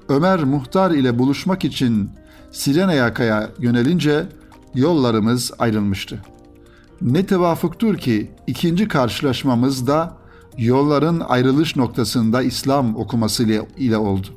Ömer 0.09 0.43
Muhtar 0.43 0.91
ile 0.91 1.19
buluşmak 1.19 1.65
için 1.65 2.09
Sirenayaka'ya 2.51 3.49
yönelince 3.59 4.25
yollarımız 4.75 5.51
ayrılmıştı. 5.59 6.19
Ne 7.01 7.25
tevafuktur 7.25 7.97
ki 7.97 8.31
ikinci 8.47 8.87
karşılaşmamız 8.87 9.87
da 9.87 10.17
yolların 10.57 11.19
ayrılış 11.19 11.75
noktasında 11.75 12.41
İslam 12.41 12.95
okuması 12.95 13.43
ile 13.77 13.97
oldu. 13.97 14.27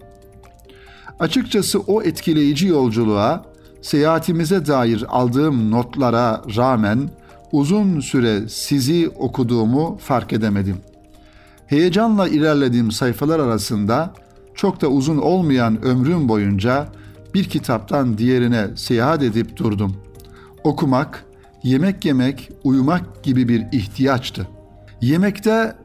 Açıkçası 1.21 1.81
o 1.81 2.03
etkileyici 2.03 2.67
yolculuğa 2.67 3.56
seyahatimize 3.83 4.67
dair 4.67 5.05
aldığım 5.09 5.71
notlara 5.71 6.43
rağmen 6.57 7.11
uzun 7.53 8.01
süre 8.01 8.49
sizi 8.49 9.09
okuduğumu 9.19 9.99
fark 10.01 10.33
edemedim. 10.33 10.77
Heyecanla 11.67 12.29
ilerlediğim 12.29 12.91
sayfalar 12.91 13.41
arasında 13.41 14.15
çok 14.55 14.81
da 14.81 14.89
uzun 14.89 15.19
olmayan 15.19 15.85
ömrüm 15.85 16.29
boyunca 16.29 16.89
bir 17.35 17.45
kitaptan 17.45 18.19
diğerine 18.19 18.69
seyahat 18.77 19.23
edip 19.23 19.57
durdum. 19.57 19.97
Okumak, 20.65 21.25
yemek 21.63 22.05
yemek, 22.05 22.51
uyumak 22.65 23.23
gibi 23.23 23.49
bir 23.49 23.67
ihtiyaçtı. 23.73 24.49
Yemekte 25.01 25.77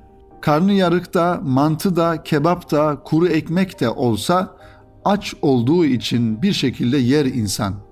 karnı 0.42 0.74
yarıkta, 0.74 1.42
mantı 1.44 1.96
da, 1.96 2.24
kebap 2.24 2.72
da, 2.72 2.98
kuru 3.04 3.28
ekmek 3.28 3.80
de 3.80 3.90
olsa 3.90 4.56
aç 5.06 5.34
olduğu 5.42 5.86
için 5.86 6.42
bir 6.42 6.54
şekilde 6.54 6.98
yer 6.98 7.26
insan.'' 7.26 7.92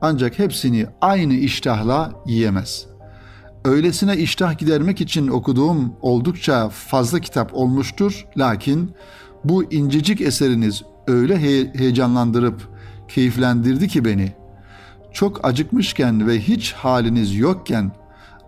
ancak 0.00 0.38
hepsini 0.38 0.86
aynı 1.00 1.34
iştahla 1.34 2.12
yiyemez. 2.26 2.86
Öylesine 3.64 4.16
iştah 4.16 4.58
gidermek 4.58 5.00
için 5.00 5.28
okuduğum 5.28 5.92
oldukça 6.02 6.68
fazla 6.68 7.20
kitap 7.20 7.54
olmuştur. 7.54 8.26
Lakin 8.36 8.94
bu 9.44 9.72
incecik 9.72 10.20
eseriniz 10.20 10.82
öyle 11.06 11.40
he- 11.40 11.74
heyecanlandırıp 11.74 12.68
keyiflendirdi 13.08 13.88
ki 13.88 14.04
beni. 14.04 14.32
Çok 15.12 15.44
acıkmışken 15.44 16.26
ve 16.26 16.40
hiç 16.40 16.72
haliniz 16.72 17.36
yokken 17.36 17.92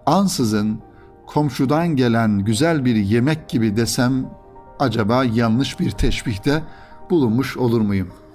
ansızın 0.06 0.80
komşudan 1.26 1.88
gelen 1.88 2.38
güzel 2.38 2.84
bir 2.84 2.96
yemek 2.96 3.48
gibi 3.48 3.76
desem 3.76 4.30
acaba 4.78 5.24
yanlış 5.24 5.80
bir 5.80 5.90
teşbihte 5.90 6.62
bulunmuş 7.10 7.56
olur 7.56 7.80
muyum?'' 7.80 8.28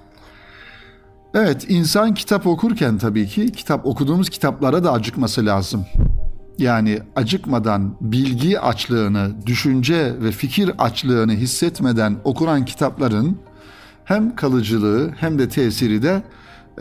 Evet, 1.36 1.66
insan 1.70 2.14
kitap 2.14 2.48
okurken 2.48 2.98
tabii 2.98 3.28
ki 3.28 3.52
kitap 3.52 3.86
okuduğumuz 3.86 4.30
kitaplara 4.30 4.84
da 4.84 4.92
acıkması 4.92 5.46
lazım. 5.46 5.86
Yani 6.58 7.00
acıkmadan 7.16 7.96
bilgi 8.02 8.60
açlığını, 8.60 9.32
düşünce 9.46 10.14
ve 10.22 10.32
fikir 10.32 10.72
açlığını 10.78 11.34
hissetmeden 11.34 12.18
okunan 12.24 12.66
kitapların 12.66 13.38
hem 14.06 14.36
kalıcılığı 14.36 15.12
hem 15.18 15.40
de 15.40 15.50
tesiri 15.50 16.02
de 16.04 16.24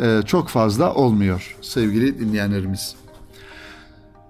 e, 0.01 0.21
çok 0.27 0.49
fazla 0.49 0.95
olmuyor 0.95 1.57
sevgili 1.61 2.21
dinleyenlerimiz. 2.21 2.95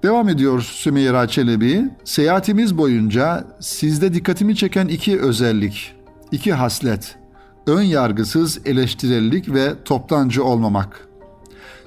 Devam 0.03 0.29
ediyor 0.29 0.61
Sümeyra 0.63 1.29
Çelebi. 1.29 1.85
Seyahatimiz 2.05 2.79
boyunca 2.79 3.45
sizde 3.61 4.15
dikkatimi 4.15 4.57
çeken 4.57 4.89
iki 4.89 5.21
özellik, 5.21 5.95
iki 6.33 6.53
haslet 6.53 7.22
ön 7.67 7.83
yargısız 7.83 8.61
eleştirellik 8.65 9.55
ve 9.55 9.75
toptancı 9.85 10.45
olmamak. 10.45 11.09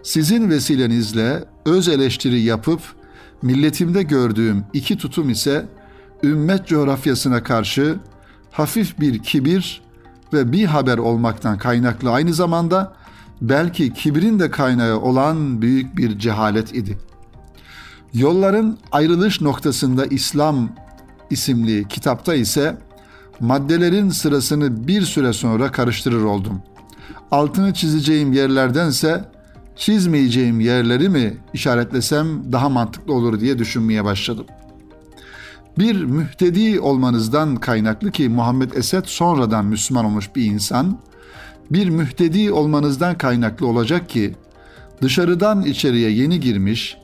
Sizin 0.04 0.50
vesilenizle 0.50 1.44
öz 1.66 1.88
eleştiri 1.88 2.42
yapıp 2.42 2.82
milletimde 3.42 4.04
gördüğüm 4.04 4.64
iki 4.74 4.98
tutum 4.98 5.30
ise 5.30 5.66
ümmet 6.24 6.68
coğrafyasına 6.68 7.44
karşı 7.44 7.96
hafif 8.52 9.00
bir 9.00 9.20
kibir 9.20 9.82
ve 10.34 10.52
bir 10.52 10.66
haber 10.66 10.98
olmaktan 10.98 11.58
kaynaklı 11.58 12.12
aynı 12.12 12.34
zamanda 12.34 12.94
belki 13.42 13.94
kibrin 13.94 14.40
de 14.40 14.52
kaynağı 14.52 15.00
olan 15.00 15.62
büyük 15.62 15.98
bir 15.98 16.20
cehalet 16.20 16.76
idi. 16.76 16.98
Yolların 18.14 18.78
ayrılış 18.92 19.42
noktasında 19.42 20.06
İslam 20.06 20.70
isimli 21.30 21.88
kitapta 21.88 22.36
ise 22.36 22.78
maddelerin 23.40 24.10
sırasını 24.10 24.88
bir 24.88 25.02
süre 25.02 25.34
sonra 25.34 25.72
karıştırır 25.72 26.24
oldum. 26.24 26.62
Altını 27.32 27.74
çizeceğim 27.74 28.34
yerlerdense 28.34 29.24
çizmeyeceğim 29.76 30.60
yerleri 30.60 31.10
mi 31.10 31.38
işaretlesem 31.54 32.52
daha 32.52 32.70
mantıklı 32.70 33.14
olur 33.14 33.40
diye 33.40 33.60
düşünmeye 33.60 34.04
başladım. 34.04 34.46
Bir 35.78 36.04
mühtedi 36.04 36.80
olmanızdan 36.80 37.56
kaynaklı 37.56 38.12
ki 38.12 38.30
Muhammed 38.30 38.72
Esed 38.72 39.06
sonradan 39.06 39.66
Müslüman 39.66 40.06
olmuş 40.06 40.36
bir 40.36 40.46
insan, 40.46 41.00
bir 41.72 41.90
mühtedi 41.90 42.52
olmanızdan 42.52 43.18
kaynaklı 43.18 43.68
olacak 43.68 44.10
ki 44.10 44.36
dışarıdan 45.02 45.62
içeriye 45.62 46.10
yeni 46.10 46.40
girmiş 46.40 46.98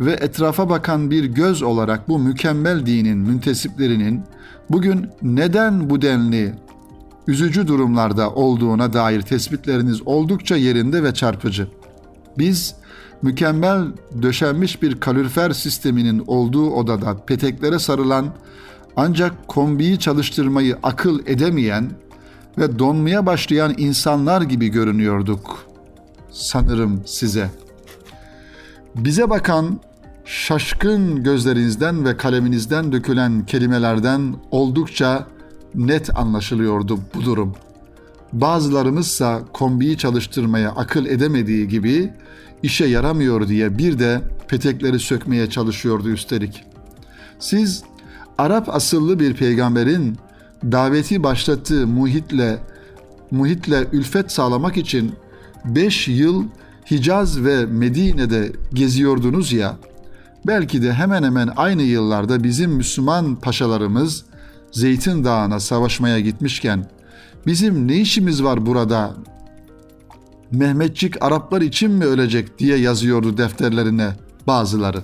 ve 0.00 0.12
etrafa 0.12 0.68
bakan 0.68 1.10
bir 1.10 1.24
göz 1.24 1.62
olarak 1.62 2.08
bu 2.08 2.18
mükemmel 2.18 2.86
dinin 2.86 3.18
müntesiplerinin 3.18 4.22
bugün 4.70 5.08
neden 5.22 5.90
bu 5.90 6.02
denli 6.02 6.54
üzücü 7.26 7.68
durumlarda 7.68 8.30
olduğuna 8.30 8.92
dair 8.92 9.20
tespitleriniz 9.22 10.06
oldukça 10.06 10.56
yerinde 10.56 11.02
ve 11.02 11.14
çarpıcı. 11.14 11.68
Biz 12.38 12.74
mükemmel 13.22 13.86
döşenmiş 14.22 14.82
bir 14.82 15.00
kalorifer 15.00 15.50
sisteminin 15.50 16.24
olduğu 16.26 16.70
odada 16.70 17.24
peteklere 17.26 17.78
sarılan 17.78 18.34
ancak 18.96 19.48
kombiyi 19.48 19.98
çalıştırmayı 19.98 20.76
akıl 20.82 21.20
edemeyen 21.26 21.90
ve 22.58 22.78
donmaya 22.78 23.26
başlayan 23.26 23.74
insanlar 23.76 24.42
gibi 24.42 24.68
görünüyorduk. 24.68 25.66
Sanırım 26.30 27.02
size. 27.06 27.50
Bize 28.94 29.30
bakan 29.30 29.80
şaşkın 30.24 31.22
gözlerinizden 31.22 32.04
ve 32.04 32.16
kaleminizden 32.16 32.92
dökülen 32.92 33.46
kelimelerden 33.46 34.34
oldukça 34.50 35.26
net 35.74 36.16
anlaşılıyordu 36.18 36.98
bu 37.14 37.24
durum. 37.24 37.54
Bazılarımızsa 38.32 39.42
kombiyi 39.52 39.98
çalıştırmaya 39.98 40.70
akıl 40.70 41.06
edemediği 41.06 41.68
gibi 41.68 42.12
işe 42.62 42.84
yaramıyor 42.86 43.48
diye 43.48 43.78
bir 43.78 43.98
de 43.98 44.22
petekleri 44.48 44.98
sökmeye 44.98 45.50
çalışıyordu 45.50 46.10
üstelik. 46.10 46.64
Siz 47.38 47.82
Arap 48.38 48.68
asıllı 48.68 49.20
bir 49.20 49.34
peygamberin 49.34 50.16
daveti 50.64 51.22
başlattığı 51.22 51.86
muhitle 51.86 52.58
muhitle 53.30 53.86
ülfet 53.92 54.32
sağlamak 54.32 54.76
için 54.76 55.12
5 55.64 56.08
yıl 56.08 56.44
Hicaz 56.90 57.44
ve 57.44 57.66
Medine'de 57.66 58.52
geziyordunuz 58.74 59.52
ya. 59.52 59.76
Belki 60.46 60.82
de 60.82 60.92
hemen 60.92 61.22
hemen 61.22 61.50
aynı 61.56 61.82
yıllarda 61.82 62.44
bizim 62.44 62.70
Müslüman 62.70 63.36
paşalarımız 63.36 64.24
Zeytin 64.72 65.24
Dağı'na 65.24 65.60
savaşmaya 65.60 66.20
gitmişken 66.20 66.90
bizim 67.46 67.88
ne 67.88 67.96
işimiz 67.96 68.44
var 68.44 68.66
burada? 68.66 69.14
Mehmetçik 70.50 71.22
Araplar 71.22 71.62
için 71.62 71.90
mi 71.90 72.04
ölecek 72.04 72.58
diye 72.58 72.76
yazıyordu 72.76 73.36
defterlerine 73.36 74.12
bazıları. 74.46 75.02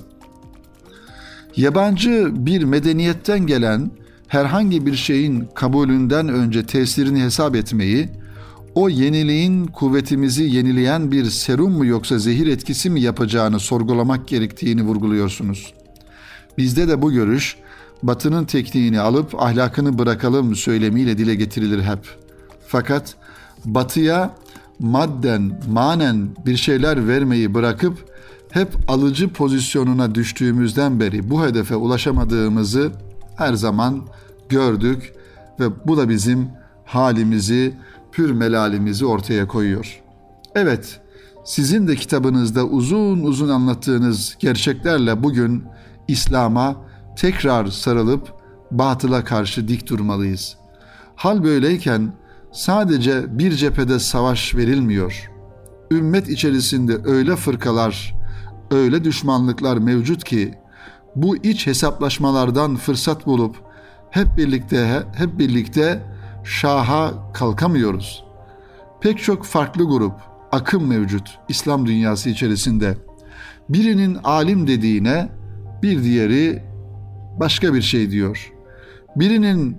Yabancı 1.56 2.28
bir 2.32 2.64
medeniyetten 2.64 3.46
gelen 3.46 3.90
herhangi 4.28 4.86
bir 4.86 4.94
şeyin 4.94 5.48
kabulünden 5.54 6.28
önce 6.28 6.66
tesirini 6.66 7.22
hesap 7.22 7.56
etmeyi, 7.56 8.08
o 8.74 8.88
yeniliğin 8.88 9.66
kuvvetimizi 9.66 10.42
yenileyen 10.42 11.12
bir 11.12 11.24
serum 11.24 11.72
mu 11.72 11.86
yoksa 11.86 12.18
zehir 12.18 12.46
etkisi 12.46 12.90
mi 12.90 13.00
yapacağını 13.00 13.60
sorgulamak 13.60 14.28
gerektiğini 14.28 14.82
vurguluyorsunuz. 14.82 15.74
Bizde 16.58 16.88
de 16.88 17.02
bu 17.02 17.12
görüş 17.12 17.56
batının 18.02 18.44
tekniğini 18.44 19.00
alıp 19.00 19.42
ahlakını 19.42 19.98
bırakalım 19.98 20.56
söylemiyle 20.56 21.18
dile 21.18 21.34
getirilir 21.34 21.82
hep. 21.82 21.98
Fakat 22.66 23.14
batıya 23.64 24.34
madden, 24.78 25.60
manen 25.68 26.28
bir 26.46 26.56
şeyler 26.56 27.08
vermeyi 27.08 27.54
bırakıp 27.54 28.10
hep 28.50 28.68
alıcı 28.88 29.28
pozisyonuna 29.28 30.14
düştüğümüzden 30.14 31.00
beri 31.00 31.30
bu 31.30 31.44
hedefe 31.46 31.76
ulaşamadığımızı 31.76 32.92
her 33.36 33.54
zaman 33.54 34.02
gördük 34.48 35.12
ve 35.60 35.64
bu 35.86 35.96
da 35.96 36.08
bizim 36.08 36.48
halimizi, 36.84 37.74
pür 38.12 38.30
melalimizi 38.30 39.06
ortaya 39.06 39.46
koyuyor. 39.48 40.02
Evet, 40.54 41.00
sizin 41.44 41.88
de 41.88 41.96
kitabınızda 41.96 42.64
uzun 42.64 43.20
uzun 43.20 43.48
anlattığınız 43.48 44.36
gerçeklerle 44.38 45.22
bugün 45.22 45.64
İslam'a 46.08 46.76
tekrar 47.16 47.66
sarılıp 47.66 48.34
batıla 48.70 49.24
karşı 49.24 49.68
dik 49.68 49.88
durmalıyız. 49.88 50.56
Hal 51.16 51.44
böyleyken 51.44 52.12
sadece 52.52 53.38
bir 53.38 53.52
cephede 53.52 53.98
savaş 53.98 54.54
verilmiyor. 54.54 55.30
Ümmet 55.90 56.28
içerisinde 56.28 56.98
öyle 57.04 57.36
fırkalar, 57.36 58.14
öyle 58.70 59.04
düşmanlıklar 59.04 59.76
mevcut 59.76 60.24
ki 60.24 60.54
bu 61.16 61.36
iç 61.36 61.66
hesaplaşmalardan 61.66 62.76
fırsat 62.76 63.26
bulup 63.26 63.56
hep 64.10 64.36
birlikte 64.36 65.02
hep 65.14 65.38
birlikte 65.38 66.02
şaha 66.44 67.32
kalkamıyoruz. 67.32 68.24
Pek 69.00 69.18
çok 69.18 69.44
farklı 69.44 69.84
grup, 69.84 70.14
akım 70.52 70.86
mevcut 70.86 71.38
İslam 71.48 71.86
dünyası 71.86 72.30
içerisinde. 72.30 72.96
Birinin 73.68 74.18
alim 74.24 74.66
dediğine 74.66 75.28
bir 75.82 76.04
diğeri 76.04 76.62
başka 77.40 77.74
bir 77.74 77.82
şey 77.82 78.10
diyor. 78.10 78.52
Birinin 79.16 79.76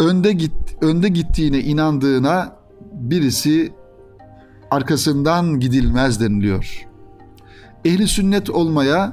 önde 0.00 0.32
git 0.32 0.52
önde 0.80 1.08
gittiğine 1.08 1.60
inandığına 1.60 2.56
birisi 2.92 3.72
arkasından 4.70 5.60
gidilmez 5.60 6.20
deniliyor. 6.20 6.86
Ehli 7.84 8.08
sünnet 8.08 8.50
olmaya, 8.50 9.12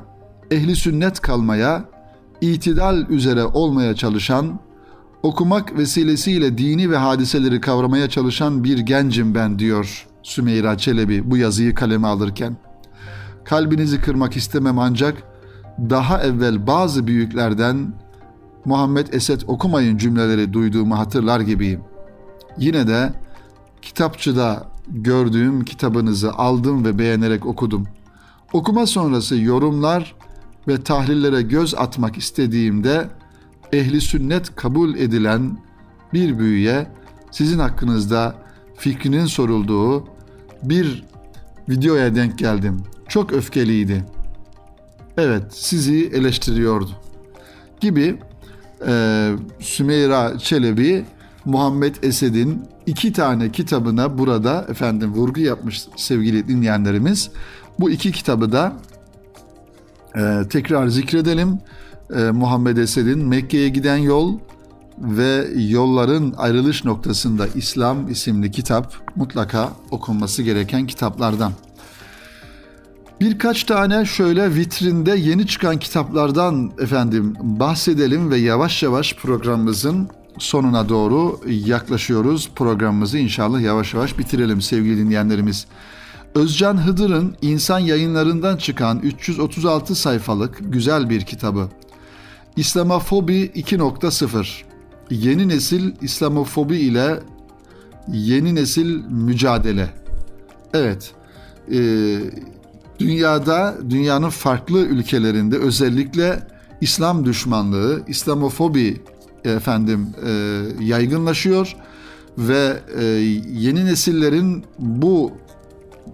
ehli 0.51 0.75
sünnet 0.75 1.19
kalmaya, 1.19 1.85
itidal 2.41 3.09
üzere 3.09 3.43
olmaya 3.43 3.95
çalışan, 3.95 4.59
okumak 5.23 5.77
vesilesiyle 5.77 6.57
dini 6.57 6.91
ve 6.91 6.97
hadiseleri 6.97 7.61
kavramaya 7.61 8.09
çalışan 8.09 8.63
bir 8.63 8.77
gencim 8.77 9.35
ben 9.35 9.59
diyor 9.59 10.07
Sümeyra 10.23 10.77
Çelebi 10.77 11.31
bu 11.31 11.37
yazıyı 11.37 11.75
kaleme 11.75 12.07
alırken. 12.07 12.57
Kalbinizi 13.45 14.01
kırmak 14.01 14.37
istemem 14.37 14.79
ancak 14.79 15.23
daha 15.79 16.21
evvel 16.23 16.67
bazı 16.67 17.07
büyüklerden 17.07 17.93
Muhammed 18.65 19.07
Esed 19.13 19.41
okumayın 19.47 19.97
cümleleri 19.97 20.53
duyduğumu 20.53 20.99
hatırlar 20.99 21.39
gibiyim. 21.39 21.81
Yine 22.57 22.87
de 22.87 23.13
kitapçıda 23.81 24.67
gördüğüm 24.87 25.65
kitabınızı 25.65 26.33
aldım 26.33 26.85
ve 26.85 26.99
beğenerek 26.99 27.45
okudum. 27.45 27.87
Okuma 28.53 28.85
sonrası 28.85 29.35
yorumlar 29.35 30.15
ve 30.67 30.81
tahlillere 30.81 31.41
göz 31.41 31.75
atmak 31.75 32.17
istediğimde 32.17 33.09
ehli 33.73 34.01
sünnet 34.01 34.55
kabul 34.55 34.95
edilen 34.95 35.57
bir 36.13 36.39
büyüye 36.39 36.87
sizin 37.31 37.59
hakkınızda 37.59 38.35
fikrinin 38.77 39.25
sorulduğu 39.25 40.07
bir 40.63 41.03
videoya 41.69 42.15
denk 42.15 42.39
geldim. 42.39 42.83
Çok 43.07 43.33
öfkeliydi. 43.33 44.05
Evet, 45.17 45.43
sizi 45.49 46.07
eleştiriyordu. 46.13 46.91
Gibi 47.79 48.19
e, 48.87 49.31
Sümeyra 49.59 50.37
Çelebi 50.39 51.05
Muhammed 51.45 51.95
Esed'in 52.03 52.63
iki 52.85 53.13
tane 53.13 53.51
kitabına 53.51 54.17
burada 54.17 54.65
efendim 54.69 55.13
vurgu 55.13 55.39
yapmış 55.39 55.83
sevgili 55.95 56.47
dinleyenlerimiz. 56.47 57.31
Bu 57.79 57.89
iki 57.89 58.11
kitabı 58.11 58.51
da 58.51 58.73
e, 60.15 60.47
tekrar 60.49 60.87
zikredelim. 60.87 61.59
E, 62.15 62.31
Muhammed 62.31 62.77
Esed'in 62.77 63.19
Mekke'ye 63.27 63.69
giden 63.69 63.97
yol 63.97 64.39
ve 64.97 65.47
yolların 65.55 66.33
ayrılış 66.37 66.85
noktasında 66.85 67.47
İslam 67.55 68.11
isimli 68.11 68.51
kitap 68.51 68.93
mutlaka 69.15 69.69
okunması 69.91 70.43
gereken 70.43 70.87
kitaplardan. 70.87 71.51
Birkaç 73.21 73.63
tane 73.63 74.05
şöyle 74.05 74.55
vitrinde 74.55 75.11
yeni 75.11 75.47
çıkan 75.47 75.79
kitaplardan 75.79 76.71
efendim 76.79 77.33
bahsedelim 77.41 78.31
ve 78.31 78.37
yavaş 78.37 78.83
yavaş 78.83 79.15
programımızın 79.15 80.09
sonuna 80.39 80.89
doğru 80.89 81.39
yaklaşıyoruz. 81.47 82.49
Programımızı 82.55 83.17
inşallah 83.17 83.61
yavaş 83.61 83.93
yavaş 83.93 84.19
bitirelim 84.19 84.61
sevgili 84.61 84.97
dinleyenlerimiz. 84.97 85.65
Özcan 86.35 86.85
Hıdır'ın 86.85 87.35
insan 87.41 87.79
yayınlarından 87.79 88.57
çıkan 88.57 88.99
336 88.99 89.95
sayfalık 89.95 90.57
güzel 90.61 91.09
bir 91.09 91.21
kitabı. 91.21 91.69
İslamofobi 92.57 93.51
2.0 93.55 94.63
Yeni 95.09 95.47
nesil 95.47 95.91
İslamofobi 96.01 96.77
ile 96.77 97.19
yeni 98.07 98.55
nesil 98.55 99.01
mücadele. 99.09 99.89
Evet, 100.73 101.11
e, 101.71 101.77
dünyada, 102.99 103.77
dünyanın 103.89 104.29
farklı 104.29 104.79
ülkelerinde 104.79 105.57
özellikle 105.57 106.47
İslam 106.81 107.25
düşmanlığı, 107.25 108.03
İslamofobi 108.07 109.01
efendim 109.45 110.07
e, 110.25 110.61
yaygınlaşıyor 110.81 111.75
ve 112.37 112.79
e, 112.99 113.03
yeni 113.53 113.85
nesillerin 113.85 114.65
bu 114.79 115.31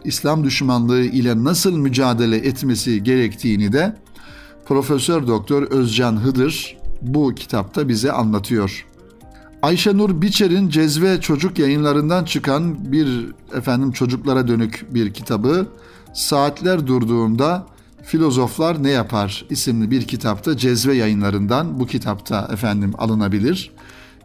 İslam 0.04 0.44
düşmanlığı 0.44 1.02
ile 1.02 1.44
nasıl 1.44 1.78
mücadele 1.78 2.36
etmesi 2.38 3.04
gerektiğini 3.04 3.74
de 3.74 3.96
Profesör 4.70 5.28
Doktor 5.28 5.64
Özcan 5.64 6.18
Hıdır 6.18 6.78
bu 7.02 7.36
kitapta 7.36 7.88
bize 7.88 8.12
anlatıyor. 8.12 8.86
Ayşenur 9.62 10.22
Biçer'in 10.22 10.70
Cezve 10.70 11.22
Çocuk 11.22 11.60
yayınlarından 11.60 12.26
çıkan 12.26 12.92
bir 12.92 13.26
efendim 13.56 13.92
çocuklara 13.92 14.48
dönük 14.48 14.86
bir 14.94 15.14
kitabı 15.14 15.68
Saatler 16.14 16.88
Durduğunda 16.88 17.66
Filozoflar 18.04 18.84
Ne 18.84 18.90
Yapar 18.90 19.46
isimli 19.50 19.92
bir 19.92 20.02
kitapta 20.02 20.58
Cezve 20.58 20.96
yayınlarından 20.96 21.80
bu 21.80 21.88
kitapta 21.88 22.50
efendim 22.54 22.94
alınabilir. 22.98 23.72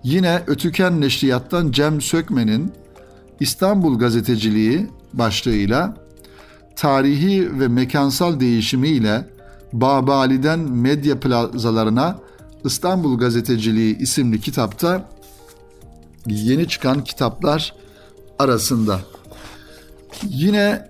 Yine 0.03 0.43
Ötüken 0.47 1.01
Neşriyat'tan 1.01 1.73
Cem 1.73 2.01
Sökmen'in 2.01 2.73
İstanbul 3.41 3.99
Gazeteciliği 3.99 4.87
başlığıyla 5.13 5.97
tarihi 6.77 7.61
ve 7.61 7.69
mekansal 7.69 8.41
değişimiyle 8.41 9.34
Babali'den 9.75 10.59
medya 10.59 11.21
plazalarına 11.21 12.19
İstanbul 12.65 13.19
Gazeteciliği 13.19 13.99
isimli 13.99 14.41
kitapta 14.41 15.09
yeni 16.27 16.69
çıkan 16.69 17.05
kitaplar 17.05 17.75
arasında. 18.39 19.01
Yine 20.29 20.89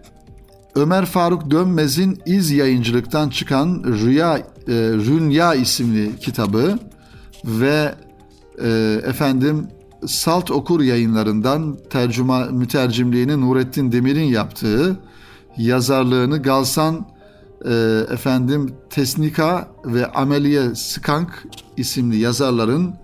Ömer 0.74 1.06
Faruk 1.06 1.50
Dönmez'in 1.50 2.22
İz 2.26 2.50
Yayıncılık'tan 2.50 3.28
çıkan 3.28 3.82
Rüya 3.86 4.36
e, 4.36 4.42
Rünya 5.06 5.54
isimli 5.54 6.18
kitabı 6.18 6.78
ve 7.44 7.94
e, 8.62 9.00
efendim 9.06 9.68
Salt 10.06 10.50
Okur 10.50 10.80
yayınlarından 10.80 11.78
tercüma 11.90 12.44
mütercimliğini 12.44 13.40
Nurettin 13.40 13.92
Demir'in 13.92 14.24
yaptığı 14.24 14.96
yazarlığını 15.56 16.42
Galsan 16.42 17.13
e, 17.64 18.06
efendim 18.10 18.74
Tesnika 18.90 19.68
ve 19.84 20.06
Ameliye 20.06 20.74
Skank 20.74 21.46
isimli 21.76 22.16
yazarların 22.16 22.94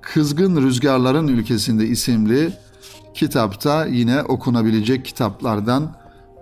Kızgın 0.00 0.56
Rüzgarların 0.62 1.28
Ülkesinde 1.28 1.86
isimli 1.86 2.52
kitapta 3.14 3.86
yine 3.86 4.22
okunabilecek 4.22 5.04
kitaplardan 5.04 5.96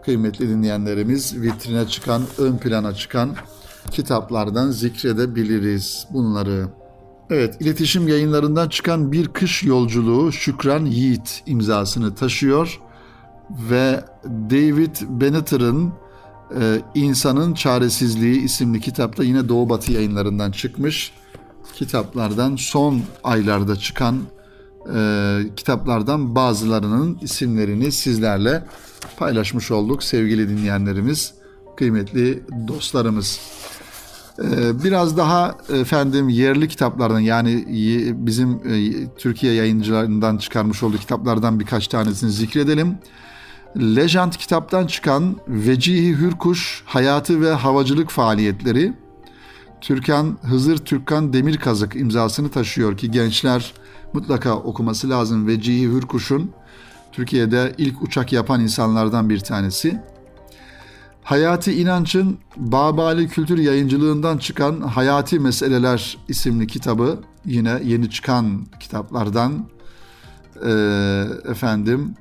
kıymetli 0.05 0.49
dinleyenlerimiz 0.49 1.41
vitrine 1.41 1.89
çıkan, 1.89 2.23
ön 2.39 2.57
plana 2.57 2.95
çıkan 2.95 3.31
kitaplardan 3.91 4.71
zikredebiliriz 4.71 6.07
bunları. 6.13 6.69
Evet, 7.31 7.57
iletişim 7.61 8.09
yayınlarından 8.09 8.69
çıkan 8.69 9.13
Bir 9.13 9.29
Kış 9.29 9.63
Yolculuğu 9.63 10.33
Şükran 10.33 10.85
Yiğit 10.85 11.43
imzasını 11.47 12.15
taşıyor 12.15 12.81
ve 13.71 14.05
David 14.25 14.97
Bennett'ın 15.09 15.93
e, 16.61 16.81
İnsanın 16.95 17.55
Çaresizliği 17.55 18.43
isimli 18.43 18.81
kitapta 18.81 19.25
yine 19.25 19.49
Doğu 19.49 19.69
Batı 19.69 19.93
yayınlarından 19.93 20.51
çıkmış 20.51 21.13
kitaplardan 21.75 22.57
son 22.57 23.03
aylarda 23.25 23.77
çıkan 23.77 24.23
e, 24.95 25.41
kitaplardan 25.57 26.35
bazılarının 26.35 27.19
isimlerini 27.23 27.93
sizlerle 27.93 28.65
paylaşmış 29.17 29.71
olduk 29.71 30.03
sevgili 30.03 30.49
dinleyenlerimiz, 30.49 31.35
kıymetli 31.77 32.43
dostlarımız. 32.69 33.41
E, 34.39 34.85
biraz 34.85 35.17
daha 35.17 35.57
efendim 35.75 36.29
yerli 36.29 36.69
kitaplardan 36.69 37.21
yani 37.21 37.65
bizim 38.27 38.51
e, 38.51 39.09
Türkiye 39.19 39.53
yayıncılarından 39.53 40.37
çıkarmış 40.39 40.83
olduğu 40.83 40.99
kitaplardan 40.99 41.61
birkaç 41.61 41.89
tanesini 41.89 42.31
zikredelim. 42.31 42.99
Lejant 43.77 44.37
kitaptan 44.37 44.87
çıkan 44.87 45.37
Vecihi 45.49 46.17
Hürkuş 46.17 46.83
Hayatı 46.87 47.41
ve 47.41 47.53
Havacılık 47.53 48.11
Faaliyetleri 48.11 48.93
Türkan 49.81 50.39
Hızır 50.43 50.79
Türkan 50.79 51.33
Demirkazık 51.33 51.97
imzasını 51.97 52.49
taşıyor 52.49 52.97
ki 52.97 53.11
gençler 53.11 53.73
mutlaka 54.13 54.57
okuması 54.57 55.11
lazım. 55.11 55.47
Vecihi 55.47 55.89
Hürkuş'un 55.89 56.51
Türkiye'de 57.13 57.75
ilk 57.79 58.03
uçak 58.03 58.33
yapan 58.33 58.61
insanlardan 58.61 59.31
bir 59.31 59.41
tanesi. 59.41 60.01
Hayati 61.23 61.73
İnanç'ın 61.73 62.39
Babali 62.57 63.29
Kültür 63.29 63.59
Yayıncılığından 63.59 64.39
çıkan 64.39 64.81
Hayati 64.81 65.39
Meseleler 65.41 66.19
isimli 66.29 66.67
kitabı 66.67 67.21
yine 67.45 67.81
yeni 67.85 68.11
çıkan 68.11 68.67
kitaplardan 68.81 69.67
e, 70.67 70.73
efendim 71.49 72.15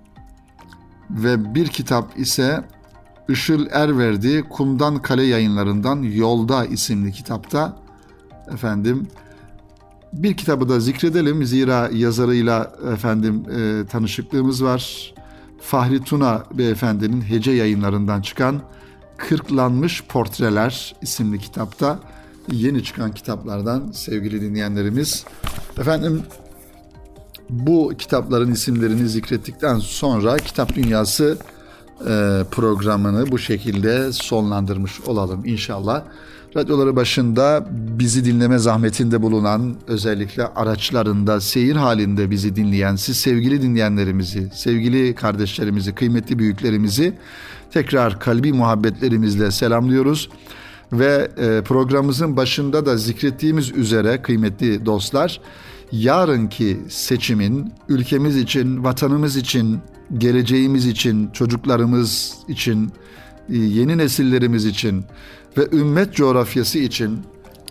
ve 1.16 1.56
bir 1.56 1.68
kitap 1.68 2.20
ise 2.20 2.64
Işıl 3.30 3.68
Erverdi 3.72 4.44
Kumdan 4.50 5.02
Kale 5.02 5.24
yayınlarından 5.24 6.02
Yolda 6.02 6.66
isimli 6.66 7.12
kitapta 7.12 7.78
efendim 8.54 9.08
bir 10.14 10.38
kitabı 10.38 10.70
da 10.70 10.80
zikredelim 10.80 11.46
zira 11.46 11.90
yazarıyla 11.94 12.72
efendim 12.94 13.46
e, 13.52 13.86
tanışıklığımız 13.86 14.64
var. 14.64 15.14
Fahri 15.62 16.04
Tuna 16.04 16.44
beyefendinin 16.54 17.22
Hece 17.22 17.52
yayınlarından 17.52 18.22
çıkan 18.22 18.62
Kırklanmış 19.18 20.04
Portreler 20.04 20.96
isimli 21.02 21.40
kitapta 21.40 22.00
yeni 22.52 22.84
çıkan 22.84 23.12
kitaplardan 23.12 23.92
sevgili 23.92 24.42
dinleyenlerimiz. 24.42 25.26
Efendim 25.80 26.24
bu 27.52 27.94
kitapların 27.98 28.52
isimlerini 28.52 29.10
zikrettikten 29.10 29.80
sonra 29.80 30.38
Kitap 30.38 30.76
Dünyası 30.76 31.38
e, 32.02 32.44
programını 32.52 33.32
bu 33.32 33.40
şekilde 33.40 34.12
sonlandırmış 34.12 35.02
olalım 35.02 35.46
inşallah. 35.46 36.04
Radyoları 36.56 36.96
başında 36.96 37.68
bizi 37.72 38.26
dinleme 38.26 38.58
zahmetinde 38.58 39.22
bulunan 39.22 39.76
özellikle 39.88 40.48
araçlarında 40.48 41.42
seyir 41.42 41.76
halinde 41.76 42.32
bizi 42.32 42.56
dinleyen 42.56 42.96
siz 42.96 43.18
sevgili 43.18 43.62
dinleyenlerimizi, 43.62 44.50
sevgili 44.54 45.16
kardeşlerimizi, 45.16 45.96
kıymetli 45.96 46.40
büyüklerimizi 46.40 47.14
tekrar 47.72 48.20
kalbi 48.20 48.54
muhabbetlerimizle 48.54 49.52
selamlıyoruz. 49.52 50.30
Ve 50.94 51.32
e, 51.38 51.62
programımızın 51.62 52.38
başında 52.38 52.86
da 52.86 52.98
zikrettiğimiz 52.98 53.72
üzere 53.72 54.22
kıymetli 54.22 54.86
dostlar 54.86 55.42
yarınki 55.92 56.82
seçimin 56.90 57.74
ülkemiz 57.90 58.38
için, 58.38 58.84
vatanımız 58.84 59.36
için, 59.36 59.80
geleceğimiz 60.18 60.86
için, 60.86 61.32
çocuklarımız 61.32 62.34
için, 62.48 62.92
e, 63.50 63.58
yeni 63.58 63.98
nesillerimiz 63.98 64.66
için 64.66 65.06
ve 65.58 65.68
ümmet 65.72 66.14
coğrafyası 66.14 66.80
için 66.80 67.20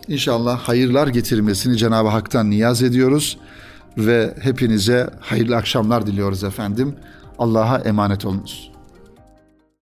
inşallah 0.09 0.59
hayırlar 0.59 1.09
getirmesini 1.09 1.77
Cenab-ı 1.77 2.09
Hak'tan 2.09 2.51
niyaz 2.51 2.83
ediyoruz 2.83 3.39
ve 3.99 4.35
hepinize 4.41 5.11
hayırlı 5.21 5.57
akşamlar 5.57 6.07
diliyoruz 6.07 6.45
efendim. 6.45 6.95
Allah'a 7.39 7.79
emanet 7.79 8.25
olunuz. 8.25 8.70